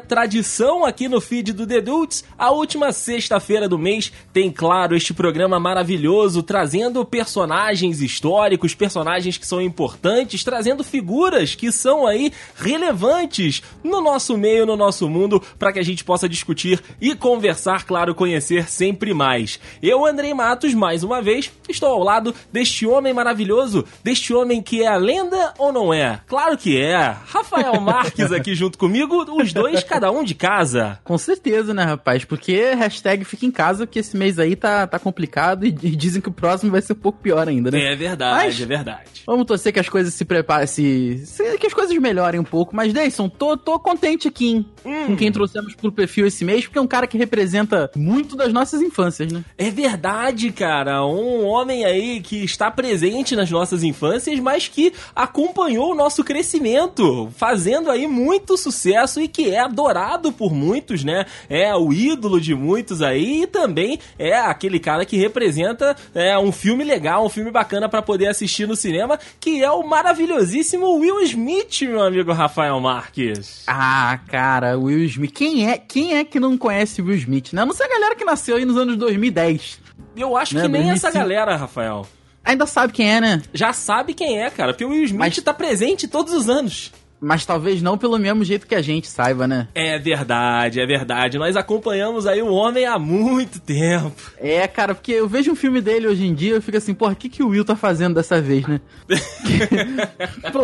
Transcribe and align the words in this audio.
tradição 0.00 0.84
aqui 0.84 1.08
no 1.08 1.20
feed 1.20 1.52
do 1.52 1.66
The 1.66 1.80
Dudes, 1.80 2.24
a 2.36 2.50
última 2.50 2.90
sexta-feira 2.92 3.68
do 3.68 3.78
mês 3.78 4.12
tem, 4.32 4.50
claro, 4.50 4.96
este 4.96 5.14
programa 5.14 5.60
maravilhoso 5.60 6.42
trazendo 6.42 7.04
personagens 7.04 8.00
históricos, 8.00 8.74
personagens 8.74 9.36
que 9.36 9.46
são 9.46 9.60
importantes, 9.60 10.42
trazendo 10.42 10.82
figuras 10.82 11.54
que 11.54 11.70
são 11.70 12.06
aí 12.06 12.32
relevantes 12.56 13.62
no 13.84 14.00
nosso 14.00 14.36
meio, 14.36 14.66
no 14.66 14.76
nosso 14.76 15.08
mundo, 15.08 15.42
para 15.58 15.72
que 15.72 15.78
a 15.78 15.84
gente 15.84 16.02
possa 16.02 16.28
discutir 16.28 16.82
e 17.00 17.14
conversar, 17.14 17.84
claro, 17.84 18.14
conhecer 18.14 18.68
sempre 18.68 19.12
mais. 19.14 19.60
Eu, 19.82 20.06
Andrei 20.06 20.32
Matos, 20.34 20.74
mais 20.74 21.04
uma 21.04 21.20
vez, 21.20 21.52
estou 21.68 21.90
ao 21.90 22.02
lado 22.02 22.34
deste 22.52 22.86
homem 22.86 23.12
maravilhoso, 23.12 23.84
deste 24.02 24.32
homem 24.32 24.62
que 24.62 24.82
é 24.82 24.86
a 24.86 24.96
lenda 24.96 25.54
ou 25.58 25.72
não 25.72 25.92
é? 25.92 26.20
Claro 26.26 26.56
que 26.56 26.80
é. 26.80 27.14
Rafael 27.26 27.80
Marques 27.80 28.32
aqui 28.32 28.54
junto 28.54 28.78
comigo, 28.78 29.24
os 29.40 29.52
dois, 29.52 29.82
cada 29.90 30.12
um 30.12 30.22
de 30.22 30.36
casa. 30.36 31.00
Com 31.02 31.18
certeza, 31.18 31.74
né, 31.74 31.82
rapaz? 31.82 32.24
Porque 32.24 32.74
hashtag 32.74 33.24
fica 33.24 33.44
em 33.44 33.50
casa, 33.50 33.88
que 33.88 33.98
esse 33.98 34.16
mês 34.16 34.38
aí 34.38 34.54
tá, 34.54 34.86
tá 34.86 35.00
complicado 35.00 35.66
e, 35.66 35.72
dizem 35.72 36.22
que 36.22 36.28
o 36.28 36.32
próximo 36.32 36.70
vai 36.70 36.80
ser 36.80 36.92
um 36.92 36.96
pouco 36.96 37.18
pior 37.18 37.48
ainda, 37.48 37.72
né? 37.72 37.92
É 37.92 37.96
verdade, 37.96 38.46
Mas, 38.46 38.60
é 38.60 38.66
verdade. 38.66 39.22
Vamos 39.26 39.46
torcer 39.46 39.72
que 39.72 39.80
as 39.80 39.88
coisas 39.88 40.14
se 40.14 40.24
preparem, 40.24 40.68
se, 40.68 41.22
se, 41.26 41.58
que 41.58 41.66
as 41.66 41.74
coisas 41.74 41.96
melhorem 41.98 42.38
um 42.38 42.44
pouco. 42.44 42.74
Mas, 42.74 42.92
Deison, 42.92 43.28
tô, 43.28 43.56
tô 43.56 43.80
contente 43.80 44.28
aqui 44.28 44.64
hum. 44.84 45.06
com 45.08 45.16
quem 45.16 45.32
trouxemos 45.32 45.74
pro 45.74 45.90
perfil 45.90 46.26
esse 46.26 46.44
mês, 46.44 46.64
porque 46.64 46.78
é 46.78 46.82
um 46.82 46.86
cara 46.86 47.08
que 47.08 47.18
representa 47.18 47.90
muito 47.96 48.36
das 48.36 48.52
nossas 48.52 48.80
infâncias, 48.80 49.32
né? 49.32 49.44
É 49.58 49.70
verdade, 49.70 50.52
cara. 50.52 51.04
Um 51.04 51.44
homem 51.46 51.84
aí 51.84 52.20
que 52.20 52.44
está 52.44 52.70
presente 52.70 53.34
nas 53.34 53.50
nossas 53.50 53.82
infâncias, 53.82 54.38
mas 54.38 54.68
que 54.68 54.92
acompanhou 55.16 55.90
o 55.90 55.94
nosso 55.96 56.22
crescimento, 56.22 57.28
fazendo 57.36 57.90
aí 57.90 58.06
muito 58.06 58.56
sucesso 58.56 59.20
e 59.20 59.26
que 59.26 59.50
é 59.50 59.58
adorado 59.70 60.32
por 60.32 60.52
muitos, 60.52 61.04
né? 61.04 61.24
É 61.48 61.74
o 61.74 61.92
ídolo 61.92 62.40
de 62.40 62.54
muitos 62.54 63.00
aí 63.00 63.42
e 63.42 63.46
também 63.46 63.98
é 64.18 64.36
aquele 64.36 64.78
cara 64.78 65.06
que 65.06 65.16
representa 65.16 65.96
é, 66.14 66.36
um 66.38 66.52
filme 66.52 66.84
legal, 66.84 67.24
um 67.24 67.28
filme 67.28 67.50
bacana 67.50 67.88
para 67.88 68.02
poder 68.02 68.26
assistir 68.26 68.66
no 68.66 68.76
cinema, 68.76 69.18
que 69.38 69.62
é 69.62 69.70
o 69.70 69.82
maravilhosíssimo 69.82 70.96
Will 70.96 71.20
Smith, 71.22 71.82
meu 71.82 72.02
amigo 72.02 72.32
Rafael 72.32 72.78
Marques. 72.80 73.64
Ah, 73.66 74.18
cara, 74.28 74.76
Will 74.76 75.04
Smith. 75.04 75.32
Quem 75.32 75.70
é, 75.70 75.78
quem 75.78 76.16
é 76.16 76.24
que 76.24 76.40
não 76.40 76.58
conhece 76.58 77.00
Will 77.00 77.16
Smith, 77.16 77.52
né? 77.52 77.64
Não 77.64 77.72
sei 77.72 77.86
a 77.86 77.90
galera 77.90 78.14
que 78.16 78.24
nasceu 78.24 78.56
aí 78.56 78.64
nos 78.64 78.76
anos 78.76 78.96
2010. 78.96 79.80
Eu 80.16 80.36
acho 80.36 80.54
né? 80.54 80.62
que 80.62 80.68
nem 80.68 80.82
2005. 80.82 81.06
essa 81.06 81.18
galera, 81.18 81.56
Rafael. 81.56 82.06
Ainda 82.44 82.66
sabe 82.66 82.92
quem 82.92 83.14
é, 83.14 83.20
né? 83.20 83.42
Já 83.52 83.72
sabe 83.72 84.14
quem 84.14 84.40
é, 84.42 84.50
cara, 84.50 84.72
porque 84.72 84.84
o 84.84 84.90
Will 84.90 85.04
Smith 85.04 85.18
Mas... 85.18 85.36
tá 85.36 85.54
presente 85.54 86.08
todos 86.08 86.32
os 86.32 86.48
anos. 86.48 86.90
Mas 87.20 87.44
talvez 87.44 87.82
não 87.82 87.98
pelo 87.98 88.18
mesmo 88.18 88.42
jeito 88.42 88.66
que 88.66 88.74
a 88.74 88.80
gente 88.80 89.06
saiba, 89.06 89.46
né? 89.46 89.68
É 89.74 89.98
verdade, 89.98 90.80
é 90.80 90.86
verdade. 90.86 91.38
Nós 91.38 91.54
acompanhamos 91.54 92.26
aí 92.26 92.40
o 92.40 92.50
homem 92.50 92.86
há 92.86 92.98
muito 92.98 93.60
tempo. 93.60 94.14
É, 94.38 94.66
cara, 94.66 94.94
porque 94.94 95.12
eu 95.12 95.28
vejo 95.28 95.52
um 95.52 95.56
filme 95.56 95.82
dele 95.82 96.06
hoje 96.06 96.24
em 96.24 96.34
dia, 96.34 96.54
eu 96.54 96.62
fico 96.62 96.78
assim, 96.78 96.94
porra, 96.94 97.12
o 97.12 97.16
que, 97.16 97.28
que 97.28 97.42
o 97.42 97.48
Will 97.48 97.64
tá 97.64 97.76
fazendo 97.76 98.14
dessa 98.14 98.40
vez, 98.40 98.66
né? 98.66 98.80
Pô, 100.50 100.62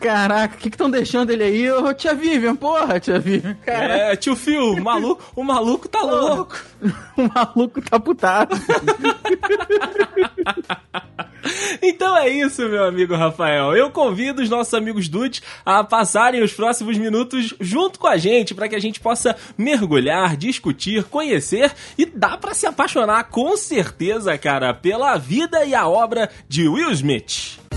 caraca, 0.00 0.56
o 0.56 0.58
que 0.58 0.68
estão 0.68 0.90
deixando 0.90 1.30
ele 1.30 1.44
aí? 1.44 1.70
Ô, 1.70 1.92
tia 1.92 2.14
Vivian, 2.14 2.56
porra, 2.56 2.98
tia 2.98 3.18
Vivian. 3.18 3.54
Cara. 3.66 4.12
É, 4.12 4.16
tio 4.16 4.34
Phil, 4.34 4.72
o 4.72 4.82
maluco, 4.82 5.22
o 5.36 5.44
maluco 5.44 5.88
tá 5.88 6.02
louco. 6.02 6.58
o 7.18 7.28
maluco 7.34 7.82
tá 7.82 8.00
putado. 8.00 8.56
Então 11.82 12.16
é 12.16 12.28
isso, 12.28 12.68
meu 12.68 12.84
amigo 12.84 13.14
Rafael. 13.14 13.76
Eu 13.76 13.90
convido 13.90 14.42
os 14.42 14.48
nossos 14.48 14.72
amigos 14.74 15.08
dudes 15.08 15.42
a 15.64 15.82
passarem 15.82 16.42
os 16.42 16.52
próximos 16.52 16.96
minutos 16.98 17.54
junto 17.60 17.98
com 17.98 18.06
a 18.06 18.16
gente 18.16 18.54
para 18.54 18.68
que 18.68 18.76
a 18.76 18.80
gente 18.80 19.00
possa 19.00 19.36
mergulhar, 19.56 20.36
discutir, 20.36 21.04
conhecer 21.04 21.72
e 21.96 22.04
dá 22.06 22.36
para 22.36 22.54
se 22.54 22.66
apaixonar 22.66 23.24
com 23.24 23.56
certeza, 23.56 24.36
cara, 24.38 24.74
pela 24.74 25.16
vida 25.16 25.64
e 25.64 25.74
a 25.74 25.88
obra 25.88 26.30
de 26.48 26.68
Will 26.68 26.90
Smith. 26.92 27.69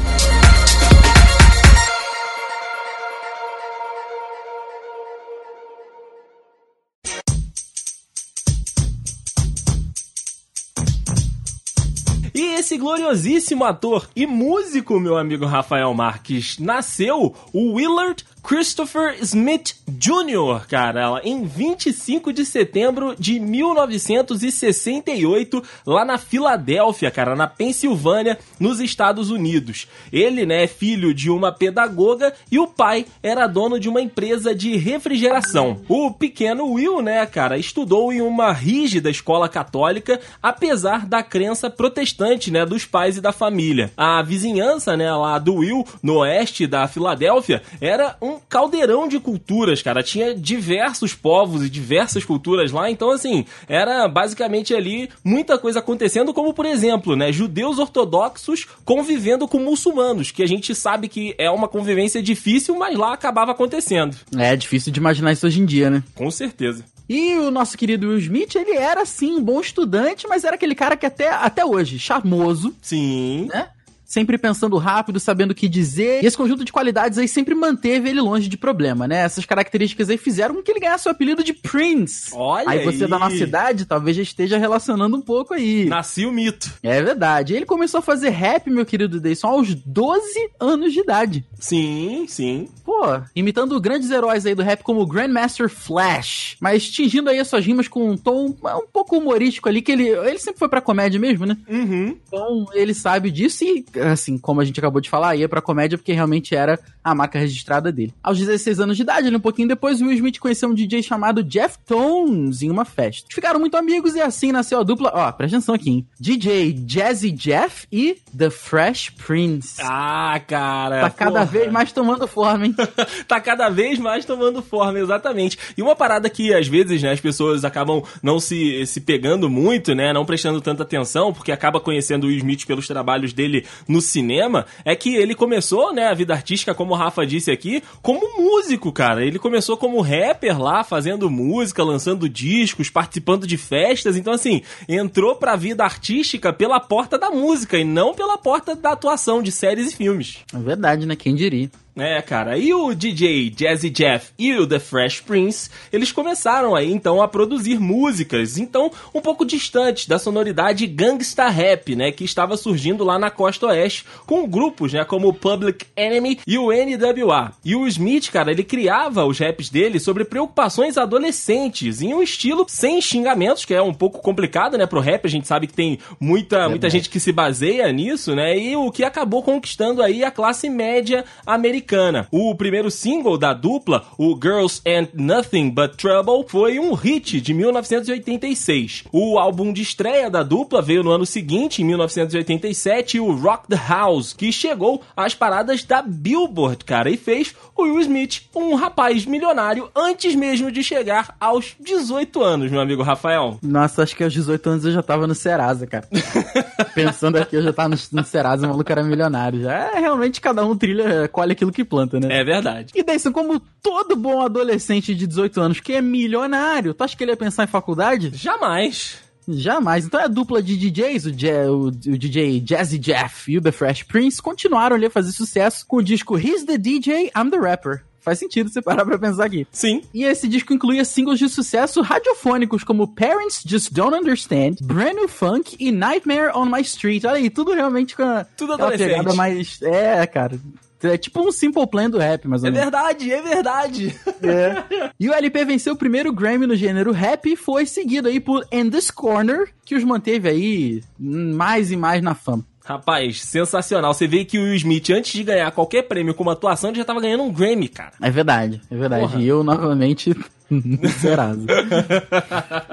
E 12.33 12.55
esse 12.55 12.77
gloriosíssimo 12.79 13.63
ator 13.63 14.09
e 14.15 14.25
músico, 14.25 14.99
meu 14.99 15.15
amigo 15.17 15.45
Rafael 15.45 15.93
Marques, 15.93 16.57
nasceu 16.57 17.35
o 17.53 17.73
Willard 17.73 18.25
Christopher 18.43 19.15
Smith 19.21 19.75
Jr., 19.87 20.67
cara, 20.67 21.21
em 21.23 21.45
25 21.45 22.33
de 22.33 22.45
setembro 22.45 23.15
de 23.17 23.39
1968, 23.39 25.63
lá 25.85 26.03
na 26.03 26.17
Filadélfia, 26.17 27.09
cara, 27.09 27.37
na 27.37 27.47
Pensilvânia, 27.47 28.37
nos 28.59 28.81
Estados 28.81 29.31
Unidos. 29.31 29.87
Ele, 30.11 30.45
né, 30.45 30.65
é 30.65 30.67
filho 30.67 31.13
de 31.13 31.29
uma 31.29 31.53
pedagoga 31.53 32.33
e 32.51 32.59
o 32.59 32.67
pai 32.67 33.05
era 33.23 33.47
dono 33.47 33.79
de 33.79 33.87
uma 33.87 34.01
empresa 34.01 34.53
de 34.53 34.75
refrigeração. 34.75 35.79
O 35.87 36.11
pequeno 36.11 36.73
Will, 36.73 37.01
né, 37.01 37.25
cara, 37.25 37.57
estudou 37.57 38.11
em 38.11 38.19
uma 38.19 38.51
rígida 38.51 39.09
escola 39.09 39.47
católica, 39.47 40.19
apesar 40.41 41.07
da 41.07 41.23
crença 41.23 41.69
protestante, 41.69 42.51
né, 42.51 42.65
dos 42.65 42.83
pais 42.85 43.15
e 43.15 43.21
da 43.21 43.31
família. 43.31 43.89
A 43.95 44.21
vizinhança, 44.21 44.97
né, 44.97 45.09
lá 45.13 45.39
do 45.39 45.55
Will, 45.55 45.87
no 46.01 46.17
oeste 46.17 46.67
da 46.67 46.85
Filadélfia, 46.89 47.63
era 47.79 48.17
um 48.21 48.32
um 48.33 48.39
caldeirão 48.49 49.07
de 49.07 49.19
culturas, 49.19 49.81
cara. 49.81 50.03
Tinha 50.03 50.35
diversos 50.35 51.13
povos 51.13 51.63
e 51.63 51.69
diversas 51.69 52.25
culturas 52.25 52.71
lá, 52.71 52.89
então 52.89 53.11
assim, 53.11 53.45
era 53.67 54.07
basicamente 54.07 54.73
ali 54.73 55.09
muita 55.23 55.57
coisa 55.57 55.79
acontecendo, 55.79 56.33
como 56.33 56.53
por 56.53 56.65
exemplo, 56.65 57.15
né, 57.15 57.31
judeus 57.31 57.79
ortodoxos 57.79 58.65
convivendo 58.85 59.47
com 59.47 59.59
muçulmanos, 59.59 60.31
que 60.31 60.43
a 60.43 60.47
gente 60.47 60.73
sabe 60.75 61.07
que 61.07 61.35
é 61.37 61.49
uma 61.49 61.67
convivência 61.67 62.21
difícil, 62.21 62.75
mas 62.77 62.97
lá 62.97 63.13
acabava 63.13 63.51
acontecendo. 63.51 64.17
É 64.37 64.55
difícil 64.55 64.91
de 64.91 64.99
imaginar 64.99 65.31
isso 65.31 65.45
hoje 65.45 65.61
em 65.61 65.65
dia, 65.65 65.89
né? 65.89 66.03
Com 66.15 66.29
certeza. 66.29 66.83
E 67.07 67.33
o 67.35 67.51
nosso 67.51 67.77
querido 67.77 68.07
Will 68.07 68.17
Smith, 68.17 68.55
ele 68.55 68.77
era 68.77 69.05
sim 69.05 69.35
um 69.35 69.43
bom 69.43 69.59
estudante, 69.59 70.25
mas 70.27 70.43
era 70.43 70.55
aquele 70.55 70.73
cara 70.73 70.95
que 70.95 71.05
até, 71.05 71.29
até 71.29 71.65
hoje, 71.65 71.99
charmoso. 71.99 72.73
Sim. 72.81 73.49
Né? 73.53 73.67
Sempre 74.13 74.37
pensando 74.37 74.77
rápido, 74.77 75.19
sabendo 75.19 75.51
o 75.51 75.55
que 75.55 75.67
dizer. 75.67 76.23
E 76.23 76.27
esse 76.27 76.37
conjunto 76.37 76.63
de 76.63 76.71
qualidades 76.71 77.17
aí 77.17 77.27
sempre 77.27 77.55
manteve 77.55 78.09
ele 78.09 78.21
longe 78.21 78.47
de 78.47 78.55
problema, 78.55 79.07
né? 79.07 79.21
Essas 79.21 79.43
características 79.43 80.09
aí 80.09 80.17
fizeram 80.17 80.53
com 80.53 80.61
que 80.61 80.71
ele 80.71 80.79
ganhasse 80.79 81.07
o 81.07 81.11
apelido 81.11 81.43
de 81.43 81.51
Prince. 81.51 82.29
Olha 82.33 82.69
aí. 82.69 82.85
você 82.85 83.07
da 83.07 83.17
nossa 83.17 83.35
idade 83.35 83.85
talvez 83.85 84.15
já 84.15 84.21
esteja 84.21 84.57
relacionando 84.57 85.17
um 85.17 85.21
pouco 85.21 85.55
aí. 85.55 85.85
Nasci 85.85 86.25
o 86.25 86.31
mito. 86.31 86.71
É 86.83 87.01
verdade. 87.01 87.55
Ele 87.55 87.65
começou 87.65 87.99
a 87.99 88.03
fazer 88.03 88.29
rap, 88.29 88.69
meu 88.69 88.85
querido 88.85 89.19
Dayson, 89.19 89.47
aos 89.47 89.73
12 89.73 90.21
anos 90.59 90.93
de 90.93 90.99
idade. 90.99 91.45
Sim, 91.59 92.25
sim. 92.27 92.67
Pô, 92.85 93.01
imitando 93.35 93.79
grandes 93.79 94.11
heróis 94.11 94.45
aí 94.45 94.53
do 94.53 94.61
rap 94.61 94.83
como 94.83 95.01
o 95.01 95.07
Grandmaster 95.07 95.69
Flash, 95.69 96.57
mas 96.59 96.87
tingindo 96.89 97.29
aí 97.29 97.39
as 97.39 97.47
suas 97.47 97.65
rimas 97.65 97.87
com 97.87 98.11
um 98.11 98.17
tom 98.17 98.53
um 98.63 98.87
pouco 98.91 99.17
humorístico 99.17 99.69
ali, 99.69 99.81
que 99.81 99.91
ele, 99.91 100.09
ele 100.09 100.37
sempre 100.37 100.59
foi 100.59 100.69
pra 100.69 100.81
comédia 100.81 101.19
mesmo, 101.19 101.45
né? 101.45 101.57
Uhum. 101.67 102.17
Então 102.27 102.65
ele 102.73 102.93
sabe 102.93 103.31
disso 103.31 103.63
e 103.63 103.85
assim, 104.11 104.37
como 104.37 104.61
a 104.61 104.65
gente 104.65 104.79
acabou 104.79 105.01
de 105.01 105.09
falar, 105.09 105.35
ia 105.35 105.49
pra 105.49 105.61
comédia 105.61 105.97
porque 105.97 106.13
realmente 106.13 106.55
era 106.55 106.79
a 107.03 107.13
marca 107.13 107.39
registrada 107.39 107.91
dele. 107.91 108.13
Aos 108.21 108.37
16 108.37 108.79
anos 108.79 108.95
de 108.97 109.03
idade, 109.03 109.33
um 109.35 109.39
pouquinho 109.39 109.67
depois, 109.67 110.01
Will 110.01 110.11
Smith 110.13 110.39
conheceu 110.39 110.69
um 110.69 110.73
DJ 110.73 111.03
chamado 111.03 111.43
Jeff 111.43 111.77
Tones 111.85 112.61
em 112.61 112.69
uma 112.69 112.85
festa. 112.85 113.27
Ficaram 113.31 113.59
muito 113.59 113.75
amigos 113.75 114.15
e 114.15 114.21
assim 114.21 114.51
nasceu 114.51 114.79
a 114.79 114.83
dupla, 114.83 115.11
ó, 115.13 115.31
presta 115.31 115.57
atenção 115.57 115.75
aqui, 115.75 115.89
hein? 115.89 116.07
DJ 116.19 116.73
Jazzy 116.85 117.31
Jeff 117.31 117.87
e 117.91 118.17
The 118.35 118.49
Fresh 118.49 119.11
Prince. 119.11 119.81
Ah, 119.81 120.39
cara. 120.47 121.01
Tá 121.01 121.09
cada 121.09 121.31
porra. 121.31 121.45
vez 121.45 121.71
mais 121.71 121.91
tomando 121.91 122.27
forma, 122.27 122.65
hein? 122.65 122.75
tá 123.27 123.39
cada 123.39 123.69
vez 123.69 123.99
mais 123.99 124.25
tomando 124.25 124.61
forma, 124.61 124.99
exatamente. 124.99 125.57
E 125.77 125.81
uma 125.81 125.95
parada 125.95 126.29
que 126.29 126.53
às 126.53 126.67
vezes, 126.67 127.01
né, 127.01 127.11
as 127.11 127.19
pessoas 127.19 127.65
acabam 127.65 128.03
não 128.21 128.39
se, 128.39 128.85
se 128.85 129.01
pegando 129.01 129.49
muito, 129.49 129.93
né, 129.93 130.13
não 130.13 130.25
prestando 130.25 130.61
tanta 130.61 130.83
atenção, 130.83 131.33
porque 131.33 131.51
acaba 131.51 131.79
conhecendo 131.79 132.25
o 132.25 132.27
Will 132.27 132.37
Smith 132.37 132.65
pelos 132.65 132.87
trabalhos 132.87 133.33
dele 133.33 133.65
no 133.93 134.01
cinema, 134.01 134.65
é 134.83 134.95
que 134.95 135.15
ele 135.15 135.35
começou, 135.35 135.93
né, 135.93 136.07
a 136.07 136.13
vida 136.15 136.33
artística, 136.33 136.73
como 136.73 136.93
o 136.93 136.97
Rafa 136.97 137.25
disse 137.25 137.51
aqui, 137.51 137.83
como 138.01 138.41
músico, 138.41 138.91
cara. 138.91 139.23
Ele 139.23 139.37
começou 139.37 139.77
como 139.77 140.01
rapper 140.01 140.59
lá, 140.59 140.83
fazendo 140.83 141.29
música, 141.29 141.83
lançando 141.83 142.27
discos, 142.27 142.89
participando 142.89 143.45
de 143.45 143.55
festas. 143.55 144.17
Então, 144.17 144.33
assim, 144.33 144.63
entrou 144.89 145.35
pra 145.35 145.55
vida 145.55 145.83
artística 145.83 146.51
pela 146.51 146.79
porta 146.79 147.19
da 147.19 147.29
música 147.29 147.77
e 147.77 147.83
não 147.83 148.15
pela 148.15 148.37
porta 148.37 148.75
da 148.75 148.93
atuação 148.93 149.43
de 149.43 149.51
séries 149.51 149.93
e 149.93 149.95
filmes. 149.95 150.39
É 150.53 150.57
verdade, 150.57 151.05
né? 151.05 151.15
Quem 151.15 151.35
diria. 151.35 151.69
É, 151.95 152.19
cara, 152.23 152.57
e 152.57 152.73
o 152.73 152.93
DJ 152.95 153.51
Jazzy 153.51 153.89
Jeff 153.91 154.31
e 154.37 154.55
o 154.55 154.65
The 154.65 154.79
Fresh 154.79 155.21
Prince, 155.21 155.69
eles 155.91 156.11
começaram 156.11 156.75
aí 156.75 156.91
então 156.91 157.21
a 157.21 157.27
produzir 157.27 157.79
músicas, 157.79 158.57
então 158.57 158.91
um 159.13 159.21
pouco 159.21 159.45
distantes 159.45 160.07
da 160.07 160.17
sonoridade 160.17 160.87
gangsta 160.87 161.47
rap, 161.49 161.95
né, 161.95 162.11
que 162.11 162.23
estava 162.23 162.57
surgindo 162.57 163.03
lá 163.03 163.19
na 163.19 163.29
costa 163.29 163.67
oeste, 163.67 164.05
com 164.25 164.47
grupos, 164.47 164.91
né, 164.91 165.05
como 165.05 165.27
o 165.27 165.33
Public 165.33 165.85
Enemy 165.95 166.39
e 166.47 166.57
o 166.57 166.71
NWA. 166.71 167.51
E 167.63 167.75
o 167.75 167.87
Smith, 167.87 168.31
cara, 168.31 168.51
ele 168.51 168.63
criava 168.63 169.23
os 169.23 169.37
raps 169.37 169.69
dele 169.69 169.99
sobre 169.99 170.25
preocupações 170.25 170.97
adolescentes, 170.97 172.01
em 172.01 172.11
um 172.11 172.23
estilo 172.23 172.65
sem 172.67 172.99
xingamentos, 173.01 173.65
que 173.65 173.73
é 173.73 173.81
um 173.81 173.93
pouco 173.93 174.19
complicado, 174.19 174.79
né, 174.79 174.87
pro 174.87 174.99
rap, 174.99 175.25
a 175.25 175.29
gente 175.29 175.47
sabe 175.47 175.67
que 175.67 175.73
tem 175.73 175.99
muita, 176.19 176.57
é 176.57 176.67
muita 176.67 176.89
gente 176.89 177.07
que 177.07 177.19
se 177.19 177.31
baseia 177.31 177.91
nisso, 177.91 178.33
né, 178.33 178.57
e 178.57 178.75
o 178.75 178.91
que 178.91 179.03
acabou 179.03 179.43
conquistando 179.43 180.01
aí 180.01 180.23
a 180.23 180.31
classe 180.31 180.67
média 180.71 181.23
americana. 181.45 181.82
O 182.31 182.55
primeiro 182.55 182.89
single 182.89 183.37
da 183.37 183.53
dupla, 183.53 184.05
o 184.17 184.37
Girls 184.41 184.81
and 184.85 185.07
Nothing 185.13 185.69
But 185.69 185.95
Trouble, 185.97 186.45
foi 186.47 186.79
um 186.79 186.93
hit 186.93 187.41
de 187.41 187.53
1986. 187.53 189.03
O 189.11 189.37
álbum 189.37 189.73
de 189.73 189.81
estreia 189.81 190.29
da 190.29 190.43
dupla 190.43 190.81
veio 190.81 191.03
no 191.03 191.11
ano 191.11 191.25
seguinte, 191.25 191.81
em 191.81 191.85
1987, 191.85 193.19
o 193.19 193.33
Rock 193.33 193.67
the 193.67 193.75
House, 193.87 194.33
que 194.33 194.51
chegou 194.51 195.01
às 195.15 195.33
paradas 195.33 195.83
da 195.83 196.01
Billboard, 196.01 196.85
cara, 196.85 197.09
e 197.09 197.17
fez 197.17 197.53
o 197.75 197.83
Will 197.83 197.99
Smith 198.01 198.43
um 198.55 198.75
rapaz 198.75 199.25
milionário 199.25 199.89
antes 199.95 200.35
mesmo 200.35 200.71
de 200.71 200.83
chegar 200.83 201.35
aos 201.39 201.75
18 201.79 202.41
anos, 202.41 202.71
meu 202.71 202.79
amigo 202.79 203.03
Rafael. 203.03 203.57
Nossa, 203.61 204.03
acho 204.03 204.15
que 204.15 204.23
aos 204.23 204.33
18 204.33 204.69
anos 204.69 204.85
eu 204.85 204.91
já 204.91 205.01
tava 205.01 205.27
no 205.27 205.35
Serasa, 205.35 205.87
cara. 205.87 206.07
Pensando 206.93 207.37
aqui, 207.37 207.55
eu 207.55 207.61
já 207.61 207.73
tava 207.73 207.89
no, 207.89 207.97
no 208.11 208.23
Serasa, 208.23 208.65
o 208.65 208.69
maluco 208.69 208.91
era 208.91 209.03
milionário. 209.03 209.61
Já 209.61 209.73
é 209.73 209.99
realmente 209.99 210.39
cada 210.39 210.65
um 210.65 210.77
trilha, 210.77 211.27
colhe 211.27 211.53
aquilo 211.53 211.71
que 211.73 211.83
planta, 211.83 212.19
né? 212.19 212.27
É 212.39 212.43
verdade. 212.43 212.91
E 212.95 213.03
daí, 213.03 213.19
como 213.31 213.59
todo 213.81 214.15
bom 214.15 214.41
adolescente 214.41 215.13
de 215.13 215.27
18 215.27 215.61
anos 215.61 215.79
que 215.79 215.93
é 215.93 216.01
milionário, 216.01 216.93
tu 216.93 217.03
acha 217.03 217.17
que 217.17 217.23
ele 217.23 217.31
ia 217.31 217.37
pensar 217.37 217.63
em 217.63 217.67
faculdade? 217.67 218.31
Jamais. 218.33 219.21
Jamais. 219.47 220.05
Então 220.05 220.21
a 220.21 220.27
dupla 220.27 220.61
de 220.61 220.77
DJs, 220.77 221.25
o, 221.25 221.29
o, 221.29 221.87
o, 221.87 221.91
DJ 221.91 222.63
Jazzy 222.65 222.97
Jeff 222.97 223.51
e 223.51 223.57
o 223.57 223.61
The 223.61 223.71
Fresh 223.71 224.03
Prince, 224.03 224.41
continuaram 224.41 224.95
ali 224.95 225.07
a 225.07 225.09
fazer 225.09 225.31
sucesso 225.31 225.85
com 225.85 225.97
o 225.97 226.03
disco 226.03 226.37
He's 226.37 226.63
the 226.63 226.77
DJ, 226.77 227.31
I'm 227.35 227.49
the 227.49 227.57
Rapper. 227.57 228.03
Faz 228.23 228.39
sentido 228.39 228.69
você 228.69 228.81
parar 228.81 229.03
pra 229.03 229.19
pensar 229.19 229.43
aqui. 229.43 229.67
Sim. 229.69 230.01
E 230.13 230.23
esse 230.23 230.47
disco 230.47 230.73
incluía 230.73 231.03
singles 231.03 231.39
de 231.39 231.49
sucesso 231.49 232.01
radiofônicos 232.01 232.81
como 232.81 233.13
Parents 233.13 233.61
Just 233.65 233.91
Don't 233.91 234.15
Understand, 234.15 234.75
Brand 234.81 235.15
New 235.15 235.27
Funk 235.27 235.75
e 235.77 235.91
Nightmare 235.91 236.55
on 236.55 236.65
My 236.65 236.81
Street. 236.81 237.25
Olha 237.25 237.35
aí, 237.35 237.49
tudo 237.49 237.73
realmente 237.73 238.15
com 238.15 238.23
a, 238.23 238.45
tudo 238.45 238.73
adolescente. 238.73 239.09
pegada 239.09 239.33
mais... 239.33 239.81
É, 239.81 240.25
cara. 240.25 240.57
É 241.03 241.17
tipo 241.17 241.41
um 241.41 241.51
Simple 241.51 241.87
Plan 241.87 242.09
do 242.09 242.17
rap, 242.17 242.47
mais 242.47 242.63
ou 242.63 242.69
É 242.69 242.71
menos. 242.71 242.83
verdade, 242.85 243.31
é 243.31 243.41
verdade. 243.41 244.15
É. 244.41 245.11
E 245.19 245.29
o 245.29 245.33
LP 245.33 245.63
venceu 245.65 245.93
o 245.93 245.97
primeiro 245.97 246.33
Grammy 246.33 246.67
no 246.67 246.75
gênero 246.75 247.11
rap 247.11 247.45
e 247.49 247.55
foi 247.55 247.85
seguido 247.85 248.27
aí 248.27 248.39
por 248.39 248.65
In 248.71 248.89
This 248.89 249.09
Corner, 249.11 249.69
que 249.85 249.95
os 249.95 250.03
manteve 250.03 250.49
aí 250.49 251.03
mais 251.19 251.91
e 251.91 251.95
mais 251.97 252.21
na 252.21 252.35
fama. 252.35 252.65
Rapaz, 252.85 253.41
sensacional. 253.41 254.13
Você 254.13 254.27
vê 254.27 254.43
que 254.43 254.57
o 254.59 254.63
Will 254.63 254.75
Smith, 254.75 255.09
antes 255.11 255.31
de 255.31 255.43
ganhar 255.43 255.71
qualquer 255.71 256.01
prêmio 256.03 256.33
com 256.33 256.43
uma 256.43 256.51
atuação, 256.51 256.89
ele 256.89 256.97
já 256.99 257.05
tava 257.05 257.21
ganhando 257.21 257.43
um 257.43 257.51
Grammy, 257.53 257.87
cara. 257.87 258.11
É 258.21 258.29
verdade, 258.29 258.81
é 258.91 258.95
verdade. 258.95 259.21
Porra. 259.21 259.41
E 259.41 259.47
eu, 259.47 259.63
novamente, 259.63 260.35
Serasa. 261.19 261.65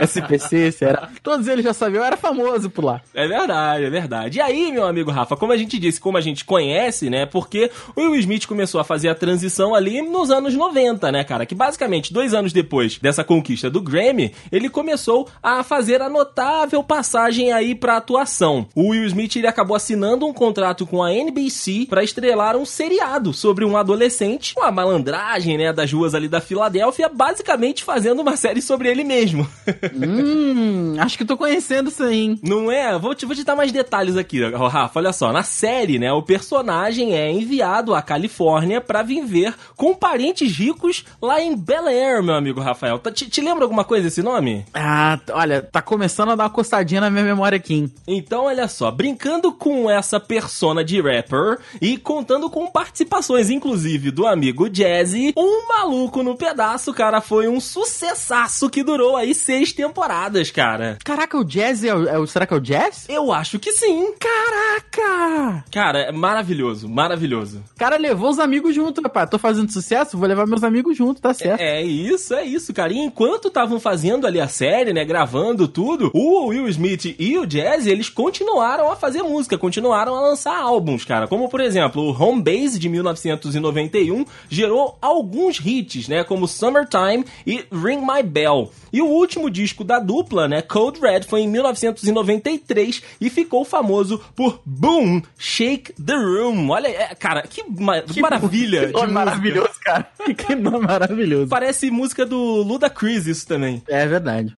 SPC, 0.00 0.72
será? 0.72 1.08
Todos 1.22 1.46
eles 1.48 1.64
já 1.64 1.72
sabiam, 1.72 2.00
eu 2.00 2.06
era 2.06 2.16
famoso 2.16 2.70
por 2.70 2.84
lá. 2.84 3.00
É 3.14 3.26
verdade, 3.26 3.84
é 3.84 3.90
verdade. 3.90 4.38
E 4.38 4.40
aí, 4.40 4.72
meu 4.72 4.86
amigo 4.86 5.10
Rafa, 5.10 5.36
como 5.36 5.52
a 5.52 5.56
gente 5.56 5.78
disse, 5.78 6.00
como 6.00 6.16
a 6.16 6.20
gente 6.20 6.44
conhece, 6.44 7.10
né? 7.10 7.26
Porque 7.26 7.70
o 7.96 8.00
Will 8.00 8.16
Smith 8.16 8.46
começou 8.46 8.80
a 8.80 8.84
fazer 8.84 9.08
a 9.08 9.14
transição 9.14 9.74
ali 9.74 10.02
nos 10.02 10.30
anos 10.30 10.54
90, 10.54 11.12
né, 11.12 11.24
cara? 11.24 11.46
Que 11.46 11.54
basicamente, 11.54 12.12
dois 12.12 12.34
anos 12.34 12.52
depois 12.52 12.98
dessa 12.98 13.24
conquista 13.24 13.70
do 13.70 13.80
Grammy, 13.80 14.32
ele 14.50 14.68
começou 14.68 15.28
a 15.42 15.62
fazer 15.62 16.02
a 16.02 16.08
notável 16.08 16.82
passagem 16.82 17.52
aí 17.52 17.74
pra 17.74 17.96
atuação. 17.96 18.66
O 18.74 18.88
Will 18.88 19.06
Smith, 19.06 19.36
ele 19.36 19.46
acabou 19.46 19.76
assinando 19.76 20.26
um 20.26 20.32
contrato 20.32 20.86
com 20.86 21.02
a 21.02 21.12
NBC 21.12 21.86
para 21.88 22.02
estrelar 22.02 22.56
um 22.56 22.64
seriado 22.64 23.32
sobre 23.32 23.64
um 23.64 23.76
adolescente 23.76 24.54
com 24.54 24.62
a 24.62 24.72
malandragem, 24.72 25.56
né, 25.56 25.72
das 25.72 25.92
ruas 25.92 26.14
ali 26.14 26.28
da 26.28 26.40
Filadélfia, 26.40 27.08
basicamente 27.08 27.69
fazendo 27.78 28.20
uma 28.20 28.36
série 28.36 28.60
sobre 28.60 28.88
ele 28.88 29.04
mesmo. 29.04 29.46
hum, 29.94 30.94
acho 30.98 31.16
que 31.16 31.24
tô 31.24 31.36
conhecendo 31.36 31.88
isso 31.90 32.02
aí, 32.02 32.20
hein? 32.20 32.40
Não 32.42 32.70
é? 32.70 32.98
Vou 32.98 33.14
te, 33.14 33.26
vou 33.26 33.34
te 33.34 33.44
dar 33.44 33.56
mais 33.56 33.72
detalhes 33.72 34.16
aqui, 34.16 34.42
Rafa. 34.50 34.98
Olha 34.98 35.12
só, 35.12 35.32
na 35.32 35.42
série, 35.42 35.98
né, 35.98 36.12
o 36.12 36.22
personagem 36.22 37.14
é 37.14 37.30
enviado 37.30 37.94
à 37.94 38.02
Califórnia 38.02 38.80
para 38.80 39.02
viver 39.02 39.54
com 39.76 39.94
parentes 39.94 40.56
ricos 40.56 41.04
lá 41.20 41.40
em 41.40 41.56
Bel 41.56 41.86
Air, 41.86 42.22
meu 42.22 42.34
amigo 42.34 42.60
Rafael. 42.60 42.98
Tá- 42.98 43.10
Te, 43.10 43.28
te 43.28 43.40
lembra 43.40 43.64
alguma 43.64 43.84
coisa 43.84 44.08
esse 44.08 44.22
nome? 44.22 44.64
Ah, 44.74 45.18
olha, 45.32 45.62
tá 45.62 45.80
começando 45.82 46.30
a 46.30 46.34
dar 46.34 46.44
uma 46.44 46.50
coçadinha 46.50 47.00
na 47.00 47.10
minha 47.10 47.24
memória 47.24 47.56
aqui, 47.56 47.74
hein? 47.74 47.92
Então, 48.06 48.44
olha 48.44 48.66
só, 48.68 48.90
brincando 48.90 49.52
com 49.52 49.88
essa 49.90 50.18
persona 50.18 50.84
de 50.84 51.00
rapper 51.00 51.58
e 51.80 51.96
contando 51.96 52.48
com 52.50 52.66
participações, 52.66 53.50
inclusive, 53.50 54.10
do 54.10 54.26
amigo 54.26 54.68
Jazzy, 54.68 55.32
um 55.36 55.68
maluco 55.68 56.22
no 56.22 56.36
pedaço, 56.36 56.92
cara, 56.92 57.20
foi 57.20 57.48
um 57.48 57.59
sucessaço 57.60 58.68
que 58.70 58.82
durou 58.82 59.16
aí 59.16 59.34
seis 59.34 59.72
temporadas, 59.72 60.50
cara. 60.50 60.98
Caraca, 61.04 61.38
o 61.38 61.44
Jazz 61.44 61.84
é 61.84 61.94
o, 61.94 62.08
é 62.08 62.18
o- 62.18 62.26
Será 62.26 62.46
que 62.46 62.54
é 62.54 62.56
o 62.56 62.60
Jazz? 62.60 63.06
Eu 63.08 63.32
acho 63.32 63.58
que 63.58 63.72
sim. 63.72 64.12
Caraca! 64.18 65.64
Cara, 65.70 66.00
é 66.00 66.12
maravilhoso, 66.12 66.88
maravilhoso. 66.88 67.62
Cara 67.76 67.96
levou 67.96 68.30
os 68.30 68.38
amigos 68.38 68.74
junto, 68.74 69.00
rapaz. 69.02 69.28
Tô 69.30 69.38
fazendo 69.38 69.70
sucesso, 69.72 70.16
vou 70.18 70.28
levar 70.28 70.46
meus 70.46 70.62
amigos 70.64 70.96
junto, 70.96 71.20
tá 71.20 71.32
certo. 71.34 71.60
É 71.60 71.82
isso, 71.82 72.34
é 72.34 72.44
isso, 72.44 72.72
cara. 72.72 72.92
E 72.92 72.98
enquanto 72.98 73.48
estavam 73.48 73.78
fazendo 73.80 74.26
ali 74.26 74.40
a 74.40 74.48
série, 74.48 74.92
né, 74.92 75.04
gravando 75.04 75.66
tudo, 75.68 76.10
o 76.14 76.46
Will 76.46 76.68
Smith 76.68 77.16
e 77.18 77.38
o 77.38 77.46
Jazz, 77.46 77.86
eles 77.86 78.08
continuaram 78.08 78.90
a 78.90 78.96
fazer 78.96 79.22
música, 79.22 79.56
continuaram 79.58 80.14
a 80.14 80.20
lançar 80.20 80.56
álbuns, 80.58 81.04
cara. 81.04 81.26
Como, 81.28 81.48
por 81.48 81.60
exemplo, 81.60 82.02
o 82.02 82.22
Home 82.22 82.42
Base 82.42 82.78
de 82.78 82.88
1991 82.88 84.24
gerou 84.48 84.96
alguns 85.00 85.60
hits, 85.64 86.08
né, 86.08 86.24
como 86.24 86.46
Summertime 86.48 87.24
e 87.46 87.64
Ring 87.72 88.00
My 88.00 88.22
Bell. 88.22 88.70
E 88.92 89.00
o 89.00 89.06
último 89.06 89.48
disco 89.50 89.84
da 89.84 89.98
dupla, 89.98 90.48
né, 90.48 90.62
Code 90.62 91.00
Red, 91.00 91.22
foi 91.22 91.40
em 91.42 91.48
1993 91.48 93.02
e 93.20 93.30
ficou 93.30 93.64
famoso 93.64 94.20
por 94.34 94.60
Boom, 94.64 95.22
Shake 95.38 95.92
the 95.94 96.14
Room. 96.14 96.68
Olha, 96.70 96.88
é, 96.88 97.14
cara, 97.14 97.42
que, 97.42 97.62
ma- 97.68 98.00
que 98.02 98.20
maravilha. 98.20 98.86
Que 98.88 98.92
nome 98.92 99.12
maravilhoso, 99.12 99.74
cara. 99.84 100.08
Que 100.36 100.54
nome 100.54 100.86
maravilhoso. 100.86 101.48
Parece 101.48 101.90
música 101.90 102.24
do 102.26 102.36
Ludacris 102.62 103.26
isso 103.26 103.46
também. 103.46 103.82
É 103.88 104.06
verdade. 104.06 104.54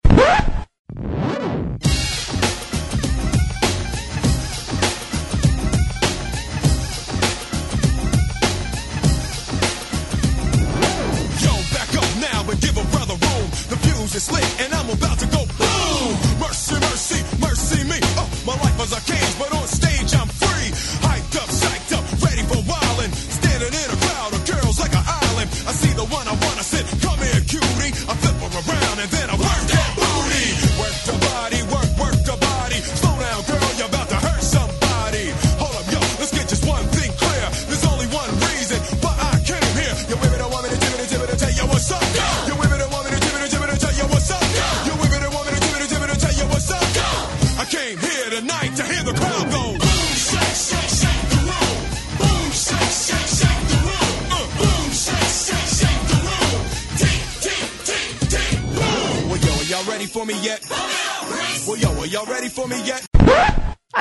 Are 62.02 62.08
y'all 62.08 62.26
ready 62.26 62.50
for 62.50 62.68
me 62.68 62.84
yet? 62.84 63.11